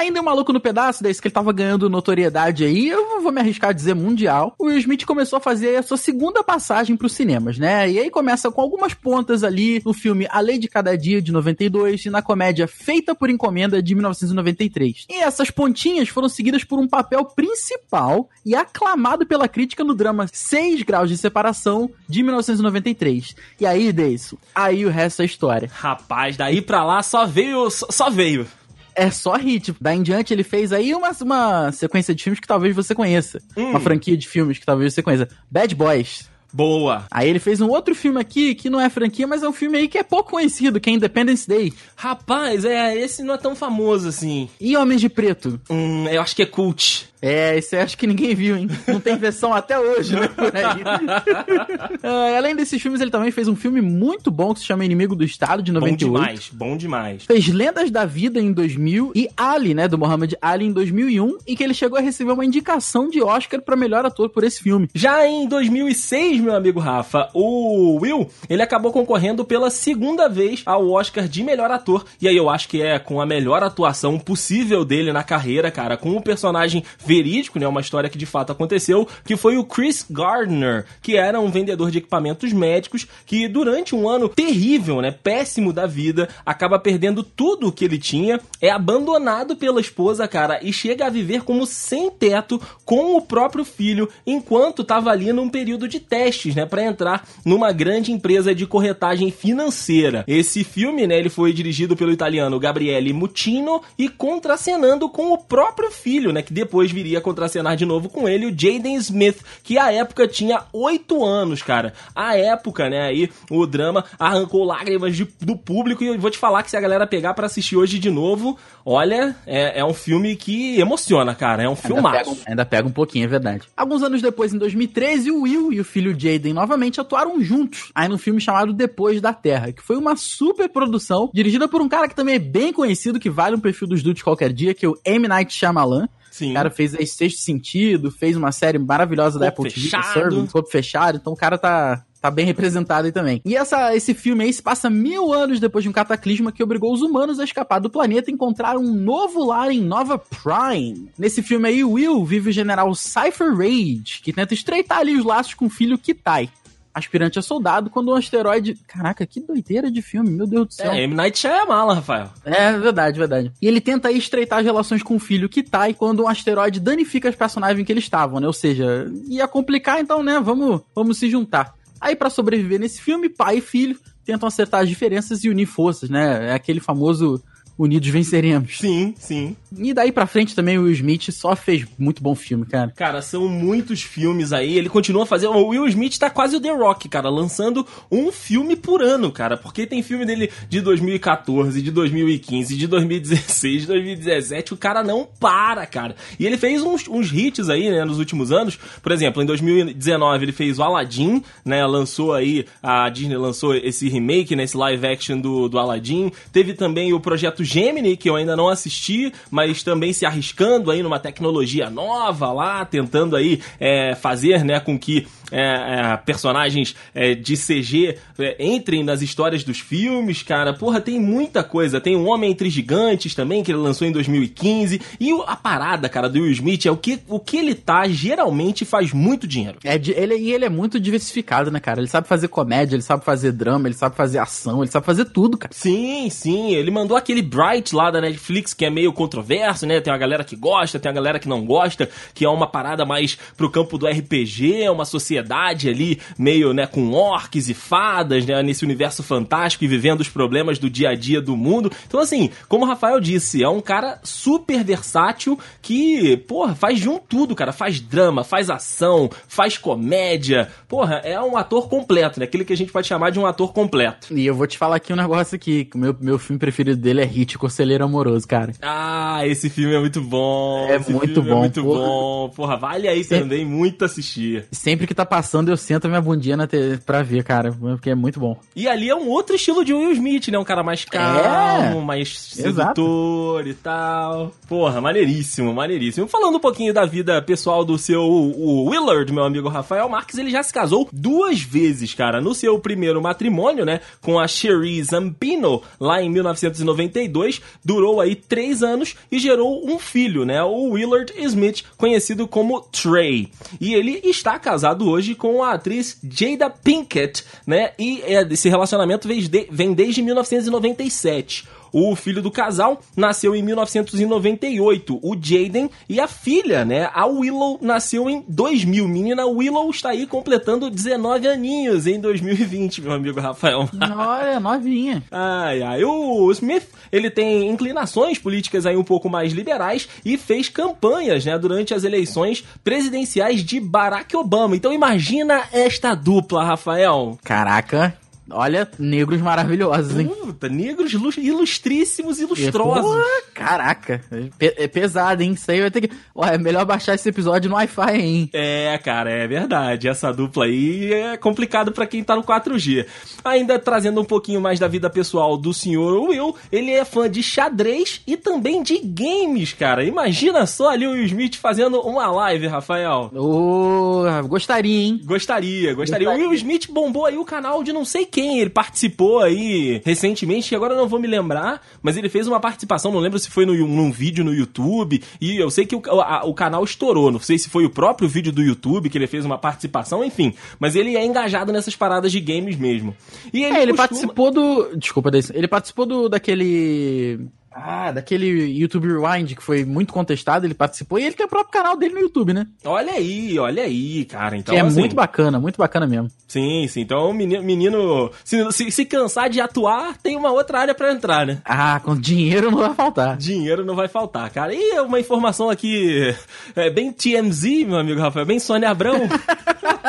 Ainda 0.01 0.19
um 0.19 0.25
maluco 0.25 0.51
no 0.51 0.61
pedaço, 0.63 1.03
desde 1.03 1.21
que 1.21 1.29
ele 1.29 1.35
tava 1.35 1.53
ganhando 1.53 1.91
notoriedade 1.91 2.65
aí, 2.65 2.89
eu 2.89 3.21
vou 3.21 3.31
me 3.31 3.39
arriscar 3.39 3.69
a 3.69 3.75
dizer 3.75 3.95
mundial. 3.95 4.55
O 4.59 4.65
Will 4.65 4.79
Smith 4.79 5.05
começou 5.05 5.37
a 5.37 5.41
fazer 5.41 5.77
a 5.77 5.83
sua 5.83 5.99
segunda 5.99 6.43
passagem 6.43 6.97
pros 6.97 7.13
cinemas, 7.13 7.59
né? 7.59 7.91
E 7.91 7.99
aí 7.99 8.09
começa 8.09 8.51
com 8.51 8.63
algumas 8.63 8.95
pontas 8.95 9.45
ali 9.45 9.83
no 9.85 9.93
filme 9.93 10.27
A 10.31 10.41
Lei 10.41 10.59
de 10.59 10.69
Cada 10.69 10.97
Dia, 10.97 11.21
de 11.21 11.31
92, 11.31 12.07
e 12.07 12.09
na 12.09 12.23
comédia 12.23 12.67
Feita 12.67 13.15
por 13.15 13.29
Encomenda, 13.29 13.83
de 13.83 13.95
1993. 13.95 15.05
E 15.11 15.17
essas 15.21 15.51
pontinhas 15.51 16.09
foram 16.09 16.31
seguidas 16.31 16.65
por 16.65 16.79
um 16.79 16.89
papel 16.89 17.23
principal 17.27 18.27
e 18.43 18.55
aclamado 18.55 19.27
pela 19.27 19.49
crítica 19.49 19.85
no 19.85 19.95
drama 19.95 20.27
6 20.33 20.81
Graus 20.81 21.11
de 21.11 21.19
Separação, 21.19 21.91
de 22.09 22.23
1993. 22.23 23.37
E 23.61 23.67
aí, 23.67 23.93
Deison, 23.93 24.39
aí 24.55 24.87
o 24.87 24.89
resto 24.89 25.21
é 25.21 25.27
história. 25.27 25.71
Rapaz, 25.71 26.39
daí 26.39 26.63
pra 26.63 26.83
lá 26.83 27.03
só 27.03 27.27
veio. 27.27 27.69
Só 27.71 28.09
veio. 28.09 28.49
É 28.95 29.11
só 29.11 29.37
hit. 29.37 29.75
Daí 29.81 29.99
em 29.99 30.03
diante 30.03 30.33
ele 30.33 30.43
fez 30.43 30.73
aí 30.73 30.95
uma, 30.95 31.11
uma 31.23 31.73
sequência 31.73 32.15
de 32.15 32.23
filmes 32.23 32.41
que 32.41 32.47
talvez 32.47 32.75
você 32.75 32.95
conheça. 32.95 33.41
Uma 33.57 33.81
franquia 33.81 34.17
de 34.17 34.29
filmes 34.29 34.59
que 34.59 34.67
talvez 34.67 34.95
você 34.95 35.03
conheça. 35.03 35.29
Bad 35.51 35.75
Boys. 35.75 36.29
Boa. 36.53 37.05
Aí 37.11 37.29
ele 37.29 37.39
fez 37.39 37.61
um 37.61 37.69
outro 37.69 37.95
filme 37.95 38.21
aqui 38.21 38.55
que 38.55 38.69
não 38.69 38.81
é 38.81 38.91
franquia, 38.91 39.27
mas 39.27 39.43
é 39.43 39.49
um 39.49 39.53
filme 39.53 39.79
aí 39.79 39.89
que 39.89 39.99
é 39.99 40.03
pouco 40.03 40.33
conhecido, 40.33 40.81
que 40.81 40.91
é 40.91 40.93
Independence 40.93 41.49
Day. 41.49 41.73
Rapaz, 41.95 42.65
é, 42.65 42.97
esse 42.97 43.23
não 43.23 43.35
é 43.35 43.39
tão 43.39 43.55
famoso 43.55 44.09
assim. 44.09 44.49
E 44.61 44.77
Homens 44.77 45.01
de 45.01 45.09
Preto. 45.09 45.61
Hum, 45.71 46.09
eu 46.09 46.21
acho 46.21 46.35
que 46.35 46.43
é 46.43 46.47
cult. 46.47 47.09
É, 47.23 47.57
esse 47.59 47.77
eu 47.77 47.83
acho 47.83 47.99
que 47.99 48.07
ninguém 48.07 48.35
viu, 48.35 48.57
hein? 48.57 48.69
Não 48.87 49.01
tem 49.01 49.17
versão 49.17 49.53
até 49.53 49.79
hoje, 49.79 50.15
né? 50.15 50.29
Por 50.29 50.53
aí. 50.57 50.81
Ah, 52.03 52.37
além 52.37 52.55
desses 52.57 52.81
filmes, 52.81 53.01
ele 53.01 53.11
também 53.11 53.31
fez 53.31 53.47
um 53.47 53.55
filme 53.55 53.81
muito 53.81 54.31
bom 54.31 54.55
que 54.55 54.61
se 54.61 54.67
chama 54.67 54.85
Inimigo 54.85 55.15
do 55.15 55.25
Estado, 55.25 55.63
de 55.63 55.71
Bom 55.73 55.81
98. 55.81 56.05
demais, 56.07 56.51
bom 56.53 56.77
demais. 56.77 57.25
Fez 57.25 57.49
Lendas 57.49 57.91
da 57.91 58.05
Vida 58.05 58.41
em 58.41 58.53
2000 58.53 59.13
e 59.15 59.29
Ali, 59.37 59.75
né, 59.75 59.87
do 59.87 59.99
Muhammad 59.99 60.33
Ali 60.41 60.65
em 60.67 60.73
2001, 60.73 61.39
e 61.47 61.57
que 61.57 61.63
ele 61.63 61.75
chegou 61.75 61.99
a 61.99 62.01
receber 62.01 62.33
uma 62.33 62.45
indicação 62.45 63.09
de 63.09 63.23
Oscar 63.23 63.61
pra 63.61 63.77
melhor 63.77 64.05
ator 64.07 64.31
por 64.31 64.45
esse 64.45 64.63
filme. 64.63 64.89
Já 64.95 65.27
em 65.27 65.47
2006, 65.47 66.41
meu 66.41 66.55
amigo 66.55 66.81
Rafa, 66.81 67.29
o 67.35 67.99
Will, 68.01 68.29
ele 68.49 68.63
acabou 68.63 68.93
concorrendo 68.93 69.45
pela 69.45 69.71
segunda 69.71 70.29
vez 70.29 70.63
ao 70.65 70.89
Oscar 70.91 71.29
de 71.29 71.43
melhor 71.43 71.71
ator. 71.71 72.05
E 72.21 72.29
aí 72.29 72.37
eu 72.37 72.49
acho 72.49 72.69
que 72.69 72.81
é 72.81 72.99
com 72.99 73.21
a 73.21 73.27
melhor 73.27 73.63
atuação 73.63 74.19
possível 74.19 74.85
dele 74.85 75.13
na 75.13 75.23
carreira, 75.23 75.71
cara, 75.71 75.97
com 75.97 76.11
um 76.11 76.21
personagem 76.21 76.83
verídico, 77.11 77.59
né, 77.59 77.67
uma 77.67 77.81
história 77.81 78.09
que 78.09 78.17
de 78.17 78.25
fato 78.25 78.53
aconteceu, 78.53 79.07
que 79.25 79.37
foi 79.37 79.59
o 79.59 79.65
Chris 79.65 80.07
Gardner, 80.09 80.87
que 81.03 81.17
era 81.17 81.41
um 81.41 81.51
vendedor 81.51 81.91
de 81.91 81.99
equipamentos 81.99 82.53
médicos 82.53 83.05
que 83.27 83.49
durante 83.49 83.97
um 83.97 84.09
ano 84.09 84.29
terrível, 84.29 85.01
né, 85.01 85.11
péssimo 85.11 85.73
da 85.73 85.87
vida, 85.87 86.29
acaba 86.47 86.79
perdendo 86.79 87.25
tudo 87.25 87.67
o 87.67 87.73
que 87.73 87.85
ele 87.85 87.99
tinha, 87.99 88.41
é 88.61 88.71
abandonado 88.71 89.57
pela 89.57 89.81
esposa, 89.81 90.29
cara, 90.29 90.61
e 90.63 90.73
chega 90.73 91.07
a 91.07 91.11
viver 91.11 91.43
como 91.43 91.67
sem 91.67 92.11
teto 92.11 92.63
com 92.85 93.17
o 93.17 93.23
próprio 93.23 93.65
filho, 93.65 94.09
enquanto 94.25 94.85
tava 94.85 95.11
ali 95.11 95.33
num 95.33 95.49
período 95.49 95.89
de 95.89 95.99
testes, 95.99 96.55
né, 96.55 96.65
para 96.65 96.85
entrar 96.85 97.27
numa 97.45 97.73
grande 97.73 98.13
empresa 98.13 98.55
de 98.55 98.67
corretagem 98.67 99.33
financeira. 99.33 100.23
Esse 100.29 100.63
filme, 100.63 101.09
né, 101.09 101.19
ele 101.19 101.29
foi 101.29 101.53
dirigido 101.53 101.97
pelo 101.97 102.13
italiano 102.13 102.61
Gabriele 102.61 103.13
Muccino 103.13 103.83
e 103.99 104.09
contracenando 104.09 105.09
com 105.09 105.33
o 105.33 105.39
próprio 105.39 105.91
filho, 105.91 106.33
né, 106.33 106.41
que 106.41 106.53
depois 106.53 106.93
viria 107.03 107.19
a 107.19 107.23
contracenar 107.23 107.77
de 107.77 107.87
novo 107.87 108.09
com 108.11 108.29
ele, 108.29 108.45
o 108.47 108.51
Jaden 108.51 108.95
Smith, 108.97 109.39
que 109.63 109.79
à 109.79 109.91
época 109.91 110.29
tinha 110.29 110.65
8 110.73 111.25
anos, 111.25 111.63
cara. 111.63 111.95
À 112.15 112.37
época, 112.37 112.91
né, 112.91 113.01
aí 113.03 113.31
o 113.51 113.65
drama 113.67 114.05
arrancou 114.19 114.65
lágrimas 114.65 115.17
de- 115.17 115.27
do 115.41 115.57
público 115.57 116.05
e 116.05 116.09
eu 116.09 116.19
vou 116.19 116.31
te 116.31 116.37
falar 116.37 116.63
que 116.63 116.71
se 116.71 116.77
a 116.77 116.81
galera 116.81 117.07
pegar 117.07 117.33
pra 117.33 117.47
assistir 117.47 117.77
hoje 117.77 117.99
de 117.99 118.11
novo, 118.11 118.59
olha, 118.85 119.35
é, 119.47 119.81
é 119.81 119.85
um 119.85 119.95
filme 119.95 120.37
que 120.37 120.79
emociona, 120.79 121.35
cara, 121.35 121.63
é 121.63 121.69
um 121.69 121.77
filmaço. 121.77 122.31
pega, 122.35 122.43
ainda 122.47 122.67
pega 122.67 122.87
um 122.87 122.93
pouquinho, 122.93 123.25
é 123.25 123.29
verdade. 123.29 123.67
Alguns 123.77 124.03
anos 124.03 124.21
depois, 124.21 124.53
em 124.53 124.59
2013, 124.59 125.31
o 125.31 125.43
Will 125.43 125.73
e 125.73 125.81
o 125.81 125.85
filho 125.85 126.13
Jaden 126.19 126.53
novamente 126.53 127.01
atuaram 127.01 127.41
juntos, 127.43 127.91
aí 127.95 128.09
num 128.09 128.19
filme 128.19 128.41
chamado 128.41 128.73
Depois 128.73 129.21
da 129.21 129.33
Terra, 129.33 129.73
que 129.73 129.81
foi 129.83 129.97
uma 129.97 130.17
super 130.17 130.69
produção, 130.69 131.31
dirigida 131.33 131.67
por 131.69 131.81
um 131.81 131.89
cara 131.89 132.09
que 132.09 132.15
também 132.15 132.35
é 132.35 132.39
bem 132.39 132.73
conhecido, 132.73 133.19
que 133.19 133.31
vale 133.31 133.57
um 133.57 133.61
perfil 133.61 133.89
dos 133.89 134.03
dudes 134.03 134.23
qualquer 134.23 134.53
dia, 134.53 134.75
que 134.75 134.85
é 134.85 134.89
o 134.89 134.97
M. 135.05 135.27
Night 135.29 135.53
Shyamalan. 135.53 136.09
Sim. 136.31 136.51
O 136.53 136.55
cara 136.55 136.71
fez 136.71 136.95
aí 136.95 137.07
Sexto 137.07 137.41
Sentido, 137.41 138.11
fez 138.11 138.37
uma 138.37 138.53
série 138.53 138.79
maravilhosa 138.79 139.39
da 139.39 139.49
Apple 139.49 139.65
TV, 139.65 139.81
Fechado. 139.81 140.13
Servant, 140.13 140.51
Corpo 140.51 140.71
Fechado, 140.71 141.19
então 141.19 141.33
o 141.33 141.37
cara 141.37 141.59
tá... 141.59 142.05
Tá 142.21 142.31
bem 142.31 142.45
representado 142.45 143.07
aí 143.07 143.13
também. 143.13 143.41
E 143.47 143.57
essa, 143.57 143.97
esse 143.97 144.13
filme 144.13 144.45
aí 144.45 144.53
se 144.53 144.63
passa 144.63 144.91
mil 144.91 145.33
anos 145.33 145.59
depois 145.59 145.83
de 145.83 145.89
um 145.89 145.93
cataclisma 145.93 146.53
que 146.53 146.63
obrigou 146.63 146.93
os 146.93 147.01
humanos 147.01 147.41
a 147.41 147.45
escapar 147.45 147.79
do 147.79 147.89
planeta 147.89 148.31
e 148.31 148.35
encontrar 148.35 148.77
um 148.77 148.93
novo 148.93 149.43
lar 149.43 149.71
em 149.71 149.81
Nova 149.81 150.19
Prime. 150.19 151.09
Nesse 151.19 151.43
filme 151.43 151.67
aí, 151.67 151.83
Will 151.83 152.23
vive 152.27 152.51
o 152.51 152.53
general 152.53 152.95
Cypher 152.95 153.57
Rage, 153.57 154.21
que 154.23 154.35
tenta 154.35 154.53
estreitar 154.53 154.99
ali 154.99 155.17
os 155.17 155.25
laços 155.25 155.55
com 155.55 155.65
o 155.65 155.71
filho 155.71 155.97
Kitai, 155.97 156.51
aspirante 156.93 157.39
a 157.39 157.43
soldado, 157.43 157.91
quando 157.91 158.11
um 158.11 158.15
asteroide... 158.15 158.77
Caraca, 158.87 159.27
que 159.27 159.41
doideira 159.41 159.91
de 159.91 160.03
filme, 160.03 160.31
meu 160.31 160.47
Deus 160.47 160.67
do 160.67 160.75
céu. 160.75 160.91
É, 160.91 161.03
M. 161.03 161.15
Night 161.15 161.39
Shyamalan, 161.39 161.95
Rafael. 161.95 162.31
É 162.45 162.73
verdade, 162.79 163.19
verdade. 163.19 163.53
E 163.61 163.67
ele 163.67 163.81
tenta 163.81 164.09
aí 164.09 164.19
estreitar 164.19 164.59
as 164.59 164.65
relações 164.65 165.03
com 165.03 165.17
o 165.17 165.21
filho 165.21 165.49
Kitai 165.49 165.95
quando 165.95 166.23
um 166.25 166.29
asteroide 166.29 166.81
danifica 166.81 167.29
os 167.29 167.37
personagens 167.37 167.81
em 167.81 167.85
que 167.85 167.93
eles 167.93 168.05
estavam, 168.05 168.41
né? 168.41 168.47
Ou 168.47 168.53
seja, 168.53 169.11
ia 169.29 169.47
complicar, 169.47 170.01
então, 170.01 170.23
né? 170.23 170.41
Vamos, 170.41 170.81
vamos 170.95 171.19
se 171.19 171.31
juntar. 171.31 171.75
Aí, 172.01 172.17
pra 172.17 172.31
sobreviver 172.31 172.81
nesse 172.81 173.01
filme, 173.01 173.29
pai 173.29 173.59
e 173.59 173.61
filho 173.61 173.99
tentam 174.25 174.47
acertar 174.47 174.83
as 174.83 174.89
diferenças 174.89 175.45
e 175.45 175.49
unir 175.49 175.67
forças, 175.67 176.09
né? 176.09 176.51
É 176.51 176.53
aquele 176.53 176.81
famoso 176.81 177.43
unidos 177.81 178.09
venceremos. 178.09 178.77
Sim, 178.79 179.15
sim. 179.19 179.57
E 179.79 179.95
daí 179.95 180.13
pra 180.13 180.27
frente 180.27 180.55
também 180.55 180.79
o 180.79 180.83
Will 180.83 180.93
Smith 180.93 181.31
só 181.31 181.57
fez 181.57 181.87
muito 181.99 182.23
bom 182.23 182.35
filme, 182.35 182.67
cara. 182.67 182.93
Cara, 182.95 183.23
são 183.23 183.49
muitos 183.49 184.03
filmes 184.03 184.53
aí. 184.53 184.77
Ele 184.77 184.91
continua 184.91 185.25
fazendo. 185.25 185.55
O 185.55 185.69
Will 185.69 185.89
Smith 185.89 186.19
tá 186.19 186.29
quase 186.29 186.57
o 186.57 186.61
The 186.61 186.73
Rock, 186.73 187.09
cara, 187.09 187.31
lançando 187.31 187.87
um 188.11 188.31
filme 188.31 188.77
por 188.77 189.03
ano, 189.03 189.33
cara. 189.33 189.57
Porque 189.57 189.87
tem 189.87 190.03
filme 190.03 190.27
dele 190.27 190.51
de 190.69 190.83
2014, 190.83 191.81
de 191.81 191.91
2015, 191.91 192.77
de 192.77 192.87
2016, 192.87 193.83
de 193.83 193.87
2017. 193.87 194.75
O 194.75 194.77
cara 194.77 195.03
não 195.03 195.27
para, 195.39 195.87
cara. 195.87 196.15
E 196.39 196.47
ele 196.47 196.59
fez 196.59 196.83
uns, 196.83 197.09
uns 197.09 197.33
hits 197.33 197.71
aí, 197.71 197.91
né, 197.91 198.05
nos 198.05 198.19
últimos 198.19 198.53
anos. 198.53 198.79
Por 199.03 199.11
exemplo, 199.11 199.43
em 199.43 199.47
2019 199.47 200.45
ele 200.45 200.53
fez 200.53 200.79
o 200.79 200.83
Aladdin, 200.83 201.43
né? 201.65 201.87
Lançou 201.87 202.35
aí. 202.35 202.67
A 202.83 203.09
Disney 203.09 203.39
lançou 203.39 203.75
esse 203.75 204.09
remake, 204.09 204.55
né? 204.55 204.65
Esse 204.65 204.77
live 204.77 205.07
action 205.07 205.41
do, 205.41 205.67
do 205.69 205.79
Aladdin. 205.79 206.31
Teve 206.53 206.75
também 206.75 207.15
o 207.15 207.21
projeto 207.21 207.65
Gemini, 207.71 208.17
que 208.17 208.29
eu 208.29 208.35
ainda 208.35 208.57
não 208.57 208.69
assisti, 208.69 209.33
mas 209.51 209.83
também 209.83 210.13
se 210.13 210.27
arriscando 210.27 210.91
aí 210.91 211.03
numa 211.03 211.21
tecnologia 211.21 211.89
nova 211.89 212.53
lá, 212.53 212.85
tentando 212.85 213.37
aí 213.37 213.61
é, 213.79 214.15
fazer, 214.17 214.65
né, 214.65 214.81
com 214.81 214.99
que 214.99 215.27
é, 215.51 216.13
é, 216.13 216.17
personagens 216.19 216.95
é, 217.15 217.35
de 217.35 217.57
CG 217.57 218.17
é, 218.39 218.57
entrem 218.65 219.03
nas 219.03 219.23
histórias 219.23 219.65
dos 219.65 219.81
filmes, 219.81 220.43
cara. 220.43 220.73
Porra, 220.75 221.01
tem 221.01 221.19
muita 221.21 221.63
coisa. 221.65 222.01
Tem 222.01 222.17
o 222.17 222.25
Homem 222.27 222.51
Entre 222.51 222.69
Gigantes 222.71 223.35
também, 223.35 223.63
que 223.63 223.71
ele 223.71 223.79
lançou 223.79 224.07
em 224.07 224.13
2015. 224.13 225.01
E 225.19 225.33
o- 225.33 225.43
a 225.43 225.57
parada, 225.57 226.09
cara, 226.09 226.29
do 226.29 226.41
Will 226.41 226.53
Smith 226.53 226.87
é 226.87 226.91
o 226.91 226.97
que, 226.97 227.19
o 227.29 227.39
que 227.41 227.57
ele 227.57 227.75
tá, 227.75 228.07
geralmente 228.09 228.85
faz 228.85 229.13
muito 229.13 229.47
dinheiro. 229.47 229.79
É 229.85 229.95
ele, 229.95 230.37
e 230.37 230.53
ele 230.53 230.65
é 230.65 230.69
muito 230.69 230.99
diversificado, 231.01 231.71
né, 231.71 231.81
cara? 231.81 232.01
Ele 232.01 232.09
sabe 232.09 232.27
fazer 232.29 232.49
comédia, 232.49 232.95
ele 232.97 233.03
sabe 233.03 233.25
fazer 233.25 233.53
drama, 233.53 233.89
ele 233.89 233.95
sabe 233.95 234.17
fazer 234.17 234.39
ação, 234.39 234.83
ele 234.83 234.91
sabe 234.91 235.05
fazer 235.07 235.25
tudo, 235.27 235.57
cara. 235.59 235.73
Sim, 235.75 236.29
sim. 236.31 236.75
Ele 236.75 236.91
mandou 236.91 237.17
aquele 237.17 237.43
Bright 237.43 237.95
lá 237.95 238.11
da 238.11 238.21
Netflix, 238.21 238.73
que 238.75 238.85
é 238.85 238.91
meio 238.91 239.13
controverso, 239.13 239.87
né? 239.87 240.01
Tem 240.01 240.13
uma 240.13 240.19
galera 240.19 240.45
que 240.45 240.57
gosta, 240.57 240.99
tem 240.99 241.09
uma 241.11 241.15
galera 241.15 241.39
que 241.39 241.49
não 241.49 241.65
gosta, 241.65 242.09
que 242.35 242.45
é 242.45 242.49
uma 242.49 242.67
parada 242.67 243.05
mais 243.05 243.37
pro 243.57 243.71
campo 243.71 243.97
do 243.99 244.07
RPG, 244.07 244.89
uma 244.91 245.05
sociedade 245.05 245.40
ali 245.51 246.19
meio, 246.39 246.73
né, 246.73 246.87
com 246.87 247.13
orques 247.13 247.69
e 247.69 247.75
fadas, 247.75 248.45
né? 248.47 248.63
Nesse 248.63 248.85
universo 248.85 249.23
fantástico 249.23 249.85
e 249.85 249.89
vivendo 249.89 250.21
os 250.21 250.29
problemas 250.29 250.79
do 250.79 250.89
dia 250.91 251.11
a 251.11 251.15
dia 251.15 251.41
do 251.41 251.57
mundo. 251.57 251.91
Então, 252.07 252.21
assim, 252.21 252.51
como 252.69 252.85
o 252.85 252.89
Rafael 252.89 253.21
disse, 253.21 253.63
é 253.63 253.69
um 253.69 253.81
cara 253.81 254.19
super 254.23 254.83
versátil 254.85 255.59
que, 255.83 256.37
porra, 256.37 256.75
faz 256.75 256.99
de 257.01 257.09
um 257.09 257.19
tudo, 257.19 257.55
cara. 257.55 257.73
Faz 257.73 258.01
drama, 258.01 258.45
faz 258.45 258.71
ação, 258.71 259.31
faz 259.49 259.77
comédia. 259.79 260.69
Porra, 260.89 261.17
é 261.25 261.41
um 261.41 261.57
ator 261.57 261.89
completo, 261.89 262.41
né? 262.41 262.45
Aquele 262.45 262.65
que 262.65 262.73
a 262.73 262.77
gente 262.77 262.93
pode 262.93 263.07
chamar 263.07 263.31
de 263.31 263.39
um 263.39 263.47
ator 263.47 263.73
completo. 263.73 264.37
E 264.37 264.47
eu 264.47 264.55
vou 264.55 264.67
te 264.67 264.79
falar 264.79 264.97
aqui 264.97 265.13
um 265.13 265.17
negócio 265.17 265.55
aqui, 265.57 265.85
que 265.85 265.97
o 265.97 266.01
meu, 266.01 266.17
meu 266.21 266.39
filme 266.39 266.59
preferido 266.59 267.01
dele 267.01 267.21
é 267.21 267.25
Hit, 267.25 267.59
Conselheiro 267.59 268.05
Amoroso, 268.05 268.47
cara. 268.47 268.73
Ah, 268.83 269.47
esse 269.47 269.69
filme 269.71 269.95
é 269.95 270.01
muito 270.01 270.21
bom. 270.21 270.87
É 270.89 270.99
muito 270.99 271.35
filme 271.35 271.51
bom, 271.51 271.57
É 271.57 271.61
muito 271.61 271.83
porra. 271.83 272.01
bom. 272.01 272.49
Porra, 272.55 272.77
vale 272.77 273.09
aí 273.09 273.25
também 273.25 273.65
muito 273.65 274.05
assistir. 274.05 274.65
Sempre 274.73 275.07
que 275.07 275.15
tá 275.15 275.25
passando, 275.31 275.69
eu 275.69 275.77
sento 275.77 276.07
a 276.07 276.09
minha 276.09 276.21
bundinha 276.21 276.57
na 276.57 276.67
TV 276.67 276.99
pra 276.99 277.23
ver, 277.23 277.45
cara, 277.45 277.71
porque 277.71 278.11
é 278.11 278.15
muito 278.17 278.41
bom. 278.41 278.59
E 278.75 278.89
ali 278.89 279.09
é 279.09 279.15
um 279.15 279.29
outro 279.29 279.55
estilo 279.55 279.85
de 279.85 279.95
Will 279.95 280.11
Smith, 280.11 280.49
né? 280.49 280.59
Um 280.59 280.65
cara 280.65 280.83
mais 280.83 281.05
calmo, 281.05 282.03
mais 282.03 282.59
exato. 282.59 283.01
sedutor 283.01 283.67
e 283.69 283.75
tal. 283.75 284.53
Porra, 284.69 285.01
maneiríssimo, 285.01 285.73
maneiríssimo. 285.73 286.27
Falando 286.27 286.57
um 286.57 286.61
pouquinho 286.61 286.93
da 286.93 287.07
vida 287.07 287.41
pessoal 287.41 287.85
do 287.85 287.97
seu 287.97 288.21
Willard, 288.27 289.33
meu 289.33 289.45
amigo 289.45 289.69
Rafael 289.69 290.09
Marques, 290.09 290.37
ele 290.37 290.51
já 290.51 290.65
se 290.65 290.73
casou 290.73 291.09
duas 291.13 291.61
vezes, 291.61 292.13
cara. 292.13 292.41
No 292.41 292.53
seu 292.53 292.81
primeiro 292.81 293.23
matrimônio, 293.23 293.85
né? 293.85 294.01
Com 294.21 294.37
a 294.37 294.49
Cherie 294.49 295.01
Zampino, 295.05 295.81
lá 296.01 296.21
em 296.21 296.29
1992. 296.29 297.63
Durou 297.85 298.21
aí 298.21 298.35
três 298.35 298.83
anos 298.83 299.15
e 299.31 299.39
gerou 299.39 299.89
um 299.89 299.97
filho, 299.97 300.45
né? 300.45 300.61
O 300.65 300.91
Willard 300.91 301.33
Smith, 301.37 301.85
conhecido 301.97 302.49
como 302.49 302.81
Trey. 302.81 303.53
E 303.81 303.95
ele 303.95 304.21
está 304.25 304.59
casado 304.59 305.09
hoje 305.09 305.20
com 305.35 305.63
a 305.63 305.73
atriz 305.73 306.19
Jada 306.29 306.69
Pinkett, 306.71 307.45
né? 307.67 307.93
E 307.99 308.23
é, 308.23 308.43
esse 308.51 308.69
relacionamento 308.69 309.27
vem 309.29 309.41
de- 309.41 309.69
vem 309.71 309.93
desde 309.93 310.23
1997. 310.23 311.67
O 311.93 312.15
filho 312.15 312.43
do 312.43 312.51
casal 312.51 313.01
nasceu 313.17 313.55
em 313.55 313.63
1998, 313.63 315.19
o 315.23 315.35
Jaden, 315.35 315.91
e 316.09 316.21
a 316.21 316.29
filha, 316.29 316.85
né, 316.85 317.11
a 317.13 317.27
Willow, 317.27 317.79
nasceu 317.81 318.29
em 318.29 318.45
2000. 318.49 319.09
Menina 319.09 319.47
Willow 319.47 319.91
está 319.91 320.11
aí 320.11 320.27
completando 320.27 320.91
19 320.91 321.49
aninhos 321.49 322.07
em 322.07 322.21
2020, 322.21 323.03
meu 323.03 323.13
amigo 323.13 323.41
Rafael. 323.41 323.89
Olha, 324.17 324.61
novinha. 324.61 325.23
Ai, 325.31 325.83
ai. 325.83 326.05
O 326.05 326.51
Smith, 326.53 326.89
ele 327.11 327.31
tem 327.31 327.69
inclinações 327.69 328.39
políticas 328.39 328.87
aí 328.87 328.97
um 328.97 329.05
pouco 329.05 329.29
mais 329.29 329.53
liberais 329.53 330.09
e 330.25 330.37
fez 330.37 330.69
campanhas, 330.69 331.45
né, 331.45 331.59
durante 331.59 331.95
as 331.95 332.05
eleições 332.05 332.65
presidenciais 332.83 333.65
de 333.65 333.81
Barack 333.81 334.37
Obama. 334.37 334.77
Então 334.77 334.93
imagina 334.93 335.63
esta 335.73 336.15
dupla, 336.15 336.65
Rafael. 336.65 337.39
Caraca, 337.43 338.15
olha, 338.51 338.89
negros 338.99 339.41
maravilhosos, 339.41 340.19
hein? 340.19 340.27
Puta, 340.29 340.69
negros 340.69 341.13
ilus- 341.13 341.37
ilustríssimos, 341.39 342.39
ilustrosos. 342.41 343.03
Pô, 343.17 343.23
caraca, 343.55 344.23
é 344.31 344.43
pe- 344.59 344.75
é 344.77 344.89
pesado, 344.89 345.43
hein? 345.43 345.53
Isso 345.53 345.71
aí 345.71 345.81
vai 345.81 345.91
ter 345.91 346.03
que. 346.09 346.15
Ué, 346.37 346.55
é 346.55 346.59
melhor 346.59 346.85
baixar 346.85 347.15
esse 347.15 347.29
episódio 347.29 347.69
no 347.71 347.77
Wi-Fi, 347.77 348.17
hein? 348.21 348.51
É, 348.53 348.99
cara, 349.03 349.31
é 349.31 349.47
verdade. 349.47 350.09
Essa 350.09 350.33
dupla 350.33 350.65
aí 350.67 351.13
é 351.13 351.37
complicado 351.37 351.93
pra 351.93 352.07
quem 352.07 352.23
tá 352.25 352.35
no 352.37 352.43
4G. 352.43 353.07
Ainda 353.45 353.79
trazendo 353.79 354.21
um 354.21 354.25
pouquinho 354.25 354.61
mais 354.61 354.79
da 354.79 354.89
vida 354.89 355.09
pessoal 355.11 355.57
do 355.57 355.73
senhor 355.73 356.21
Will, 356.29 356.55
ele 356.71 356.91
é 356.91 357.05
fã 357.05 357.29
de 357.31 357.43
xadrez 357.43 358.21
e 358.27 358.37
também 358.37 358.83
de 358.83 358.99
games, 358.99 359.73
cara. 359.73 360.05
Imagina 360.05 360.67
só 360.67 360.91
ali 360.91 361.07
o 361.07 361.13
Will 361.13 361.25
Smith 361.25 361.57
fazendo 361.57 362.01
uma 362.01 362.27
live, 362.31 362.67
Rafael. 362.67 363.31
Ô, 363.35 364.23
gostaria, 364.49 365.07
hein? 365.07 365.21
Gostaria, 365.25 365.95
gostaria. 365.95 366.29
O 366.29 366.31
Gostaria. 366.33 366.49
Will 366.49 366.55
Smith 366.55 366.87
bombou 366.91 367.27
aí 367.27 367.37
o 367.37 367.45
canal 367.45 367.83
de 367.83 367.93
não 367.93 368.05
sei 368.05 368.25
quem. 368.27 368.40
Ele 368.43 368.71
participou 368.71 369.41
aí 369.41 370.01
recentemente, 370.05 370.69
que 370.69 370.75
agora 370.75 370.95
eu 370.95 370.99
não 370.99 371.09
vou 371.09 371.19
me 371.21 371.27
lembrar, 371.27 371.81
mas 372.03 372.17
ele 372.17 372.29
fez 372.29 372.47
uma 372.47 372.61
participação, 372.61 373.13
não 373.13 373.21
lembro 373.21 373.39
se 373.39 373.51
foi 373.51 373.67
no, 373.67 373.75
num 373.75 374.11
vídeo 374.11 374.45
no 374.45 374.55
YouTube. 374.55 375.23
E 375.41 375.57
eu 375.57 375.71
sei 375.71 375.85
que 375.87 375.95
o, 375.97 376.03
a- 376.21 376.45
o 376.45 376.55
canal 376.55 376.83
estourou. 376.85 377.31
Não 377.31 377.41
sei 377.41 377.59
se 377.59 377.69
foi 377.69 377.85
o 377.85 377.91
próprio 377.91 378.29
vídeo 378.29 378.53
do 378.53 378.63
YouTube 378.63 379.09
que 379.11 379.19
ele 379.19 379.27
fez 379.27 379.45
uma 379.45 379.59
participação, 379.59 380.25
enfim. 380.25 380.55
Mas 380.79 380.95
ele 380.97 381.17
é 381.17 381.25
engajado 381.25 381.73
nessas 381.73 381.95
paradas 381.97 382.33
de 382.33 382.41
games 382.41 382.77
mesmo. 382.77 383.15
E 383.53 383.65
ele, 383.65 383.77
É, 383.77 383.83
ele 383.83 383.93
costuma- 383.93 383.97
participou 384.09 384.51
do. 384.51 384.97
Desculpa, 384.97 385.31
ele 385.55 385.69
participou 385.69 386.07
do 386.07 386.29
daquele. 386.29 387.41
Ah, 387.73 388.11
daquele 388.11 388.47
YouTube 388.79 389.07
Rewind 389.07 389.55
que 389.55 389.63
foi 389.63 389.85
muito 389.85 390.13
contestado, 390.13 390.67
ele 390.67 390.75
participou 390.75 391.19
e 391.19 391.25
ele 391.25 391.37
tem 391.37 391.47
o 391.47 391.49
próprio 391.49 391.73
canal 391.73 391.97
dele 391.97 392.15
no 392.15 392.21
YouTube, 392.21 392.53
né? 392.53 392.67
Olha 392.85 393.13
aí, 393.13 393.59
olha 393.59 393.85
aí, 393.85 394.25
cara. 394.25 394.57
Então, 394.57 394.75
que 394.75 394.81
é 394.81 394.85
assim, 394.85 394.99
muito 394.99 395.15
bacana, 395.15 395.61
muito 395.61 395.77
bacana 395.77 396.07
mesmo. 396.07 396.29
Sim, 396.49 396.87
sim. 396.89 397.03
Então 397.03 397.31
o 397.31 397.35
menino, 397.35 397.63
menino 397.63 398.31
se, 398.45 398.73
se, 398.73 398.91
se 398.91 399.05
cansar 399.05 399.49
de 399.49 399.61
atuar, 399.61 400.17
tem 400.19 400.37
uma 400.37 400.51
outra 400.51 400.81
área 400.81 400.95
pra 400.95 401.13
entrar, 401.13 401.47
né? 401.47 401.63
Ah, 401.65 402.01
com 402.01 402.17
dinheiro 402.19 402.71
não 402.73 402.79
vai 402.79 402.95
faltar. 402.95 403.37
Dinheiro 403.37 403.85
não 403.85 403.95
vai 403.95 404.09
faltar, 404.09 404.51
cara. 404.51 404.75
E 404.75 404.99
uma 405.01 405.21
informação 405.21 405.71
aqui, 405.71 406.35
é 406.75 406.91
bem 406.91 407.13
TMZ, 407.13 407.85
meu 407.87 407.99
amigo 407.99 408.21
Rafael, 408.21 408.47
bem 408.47 408.59
Sônia 408.59 408.91
Abrão, 408.91 409.29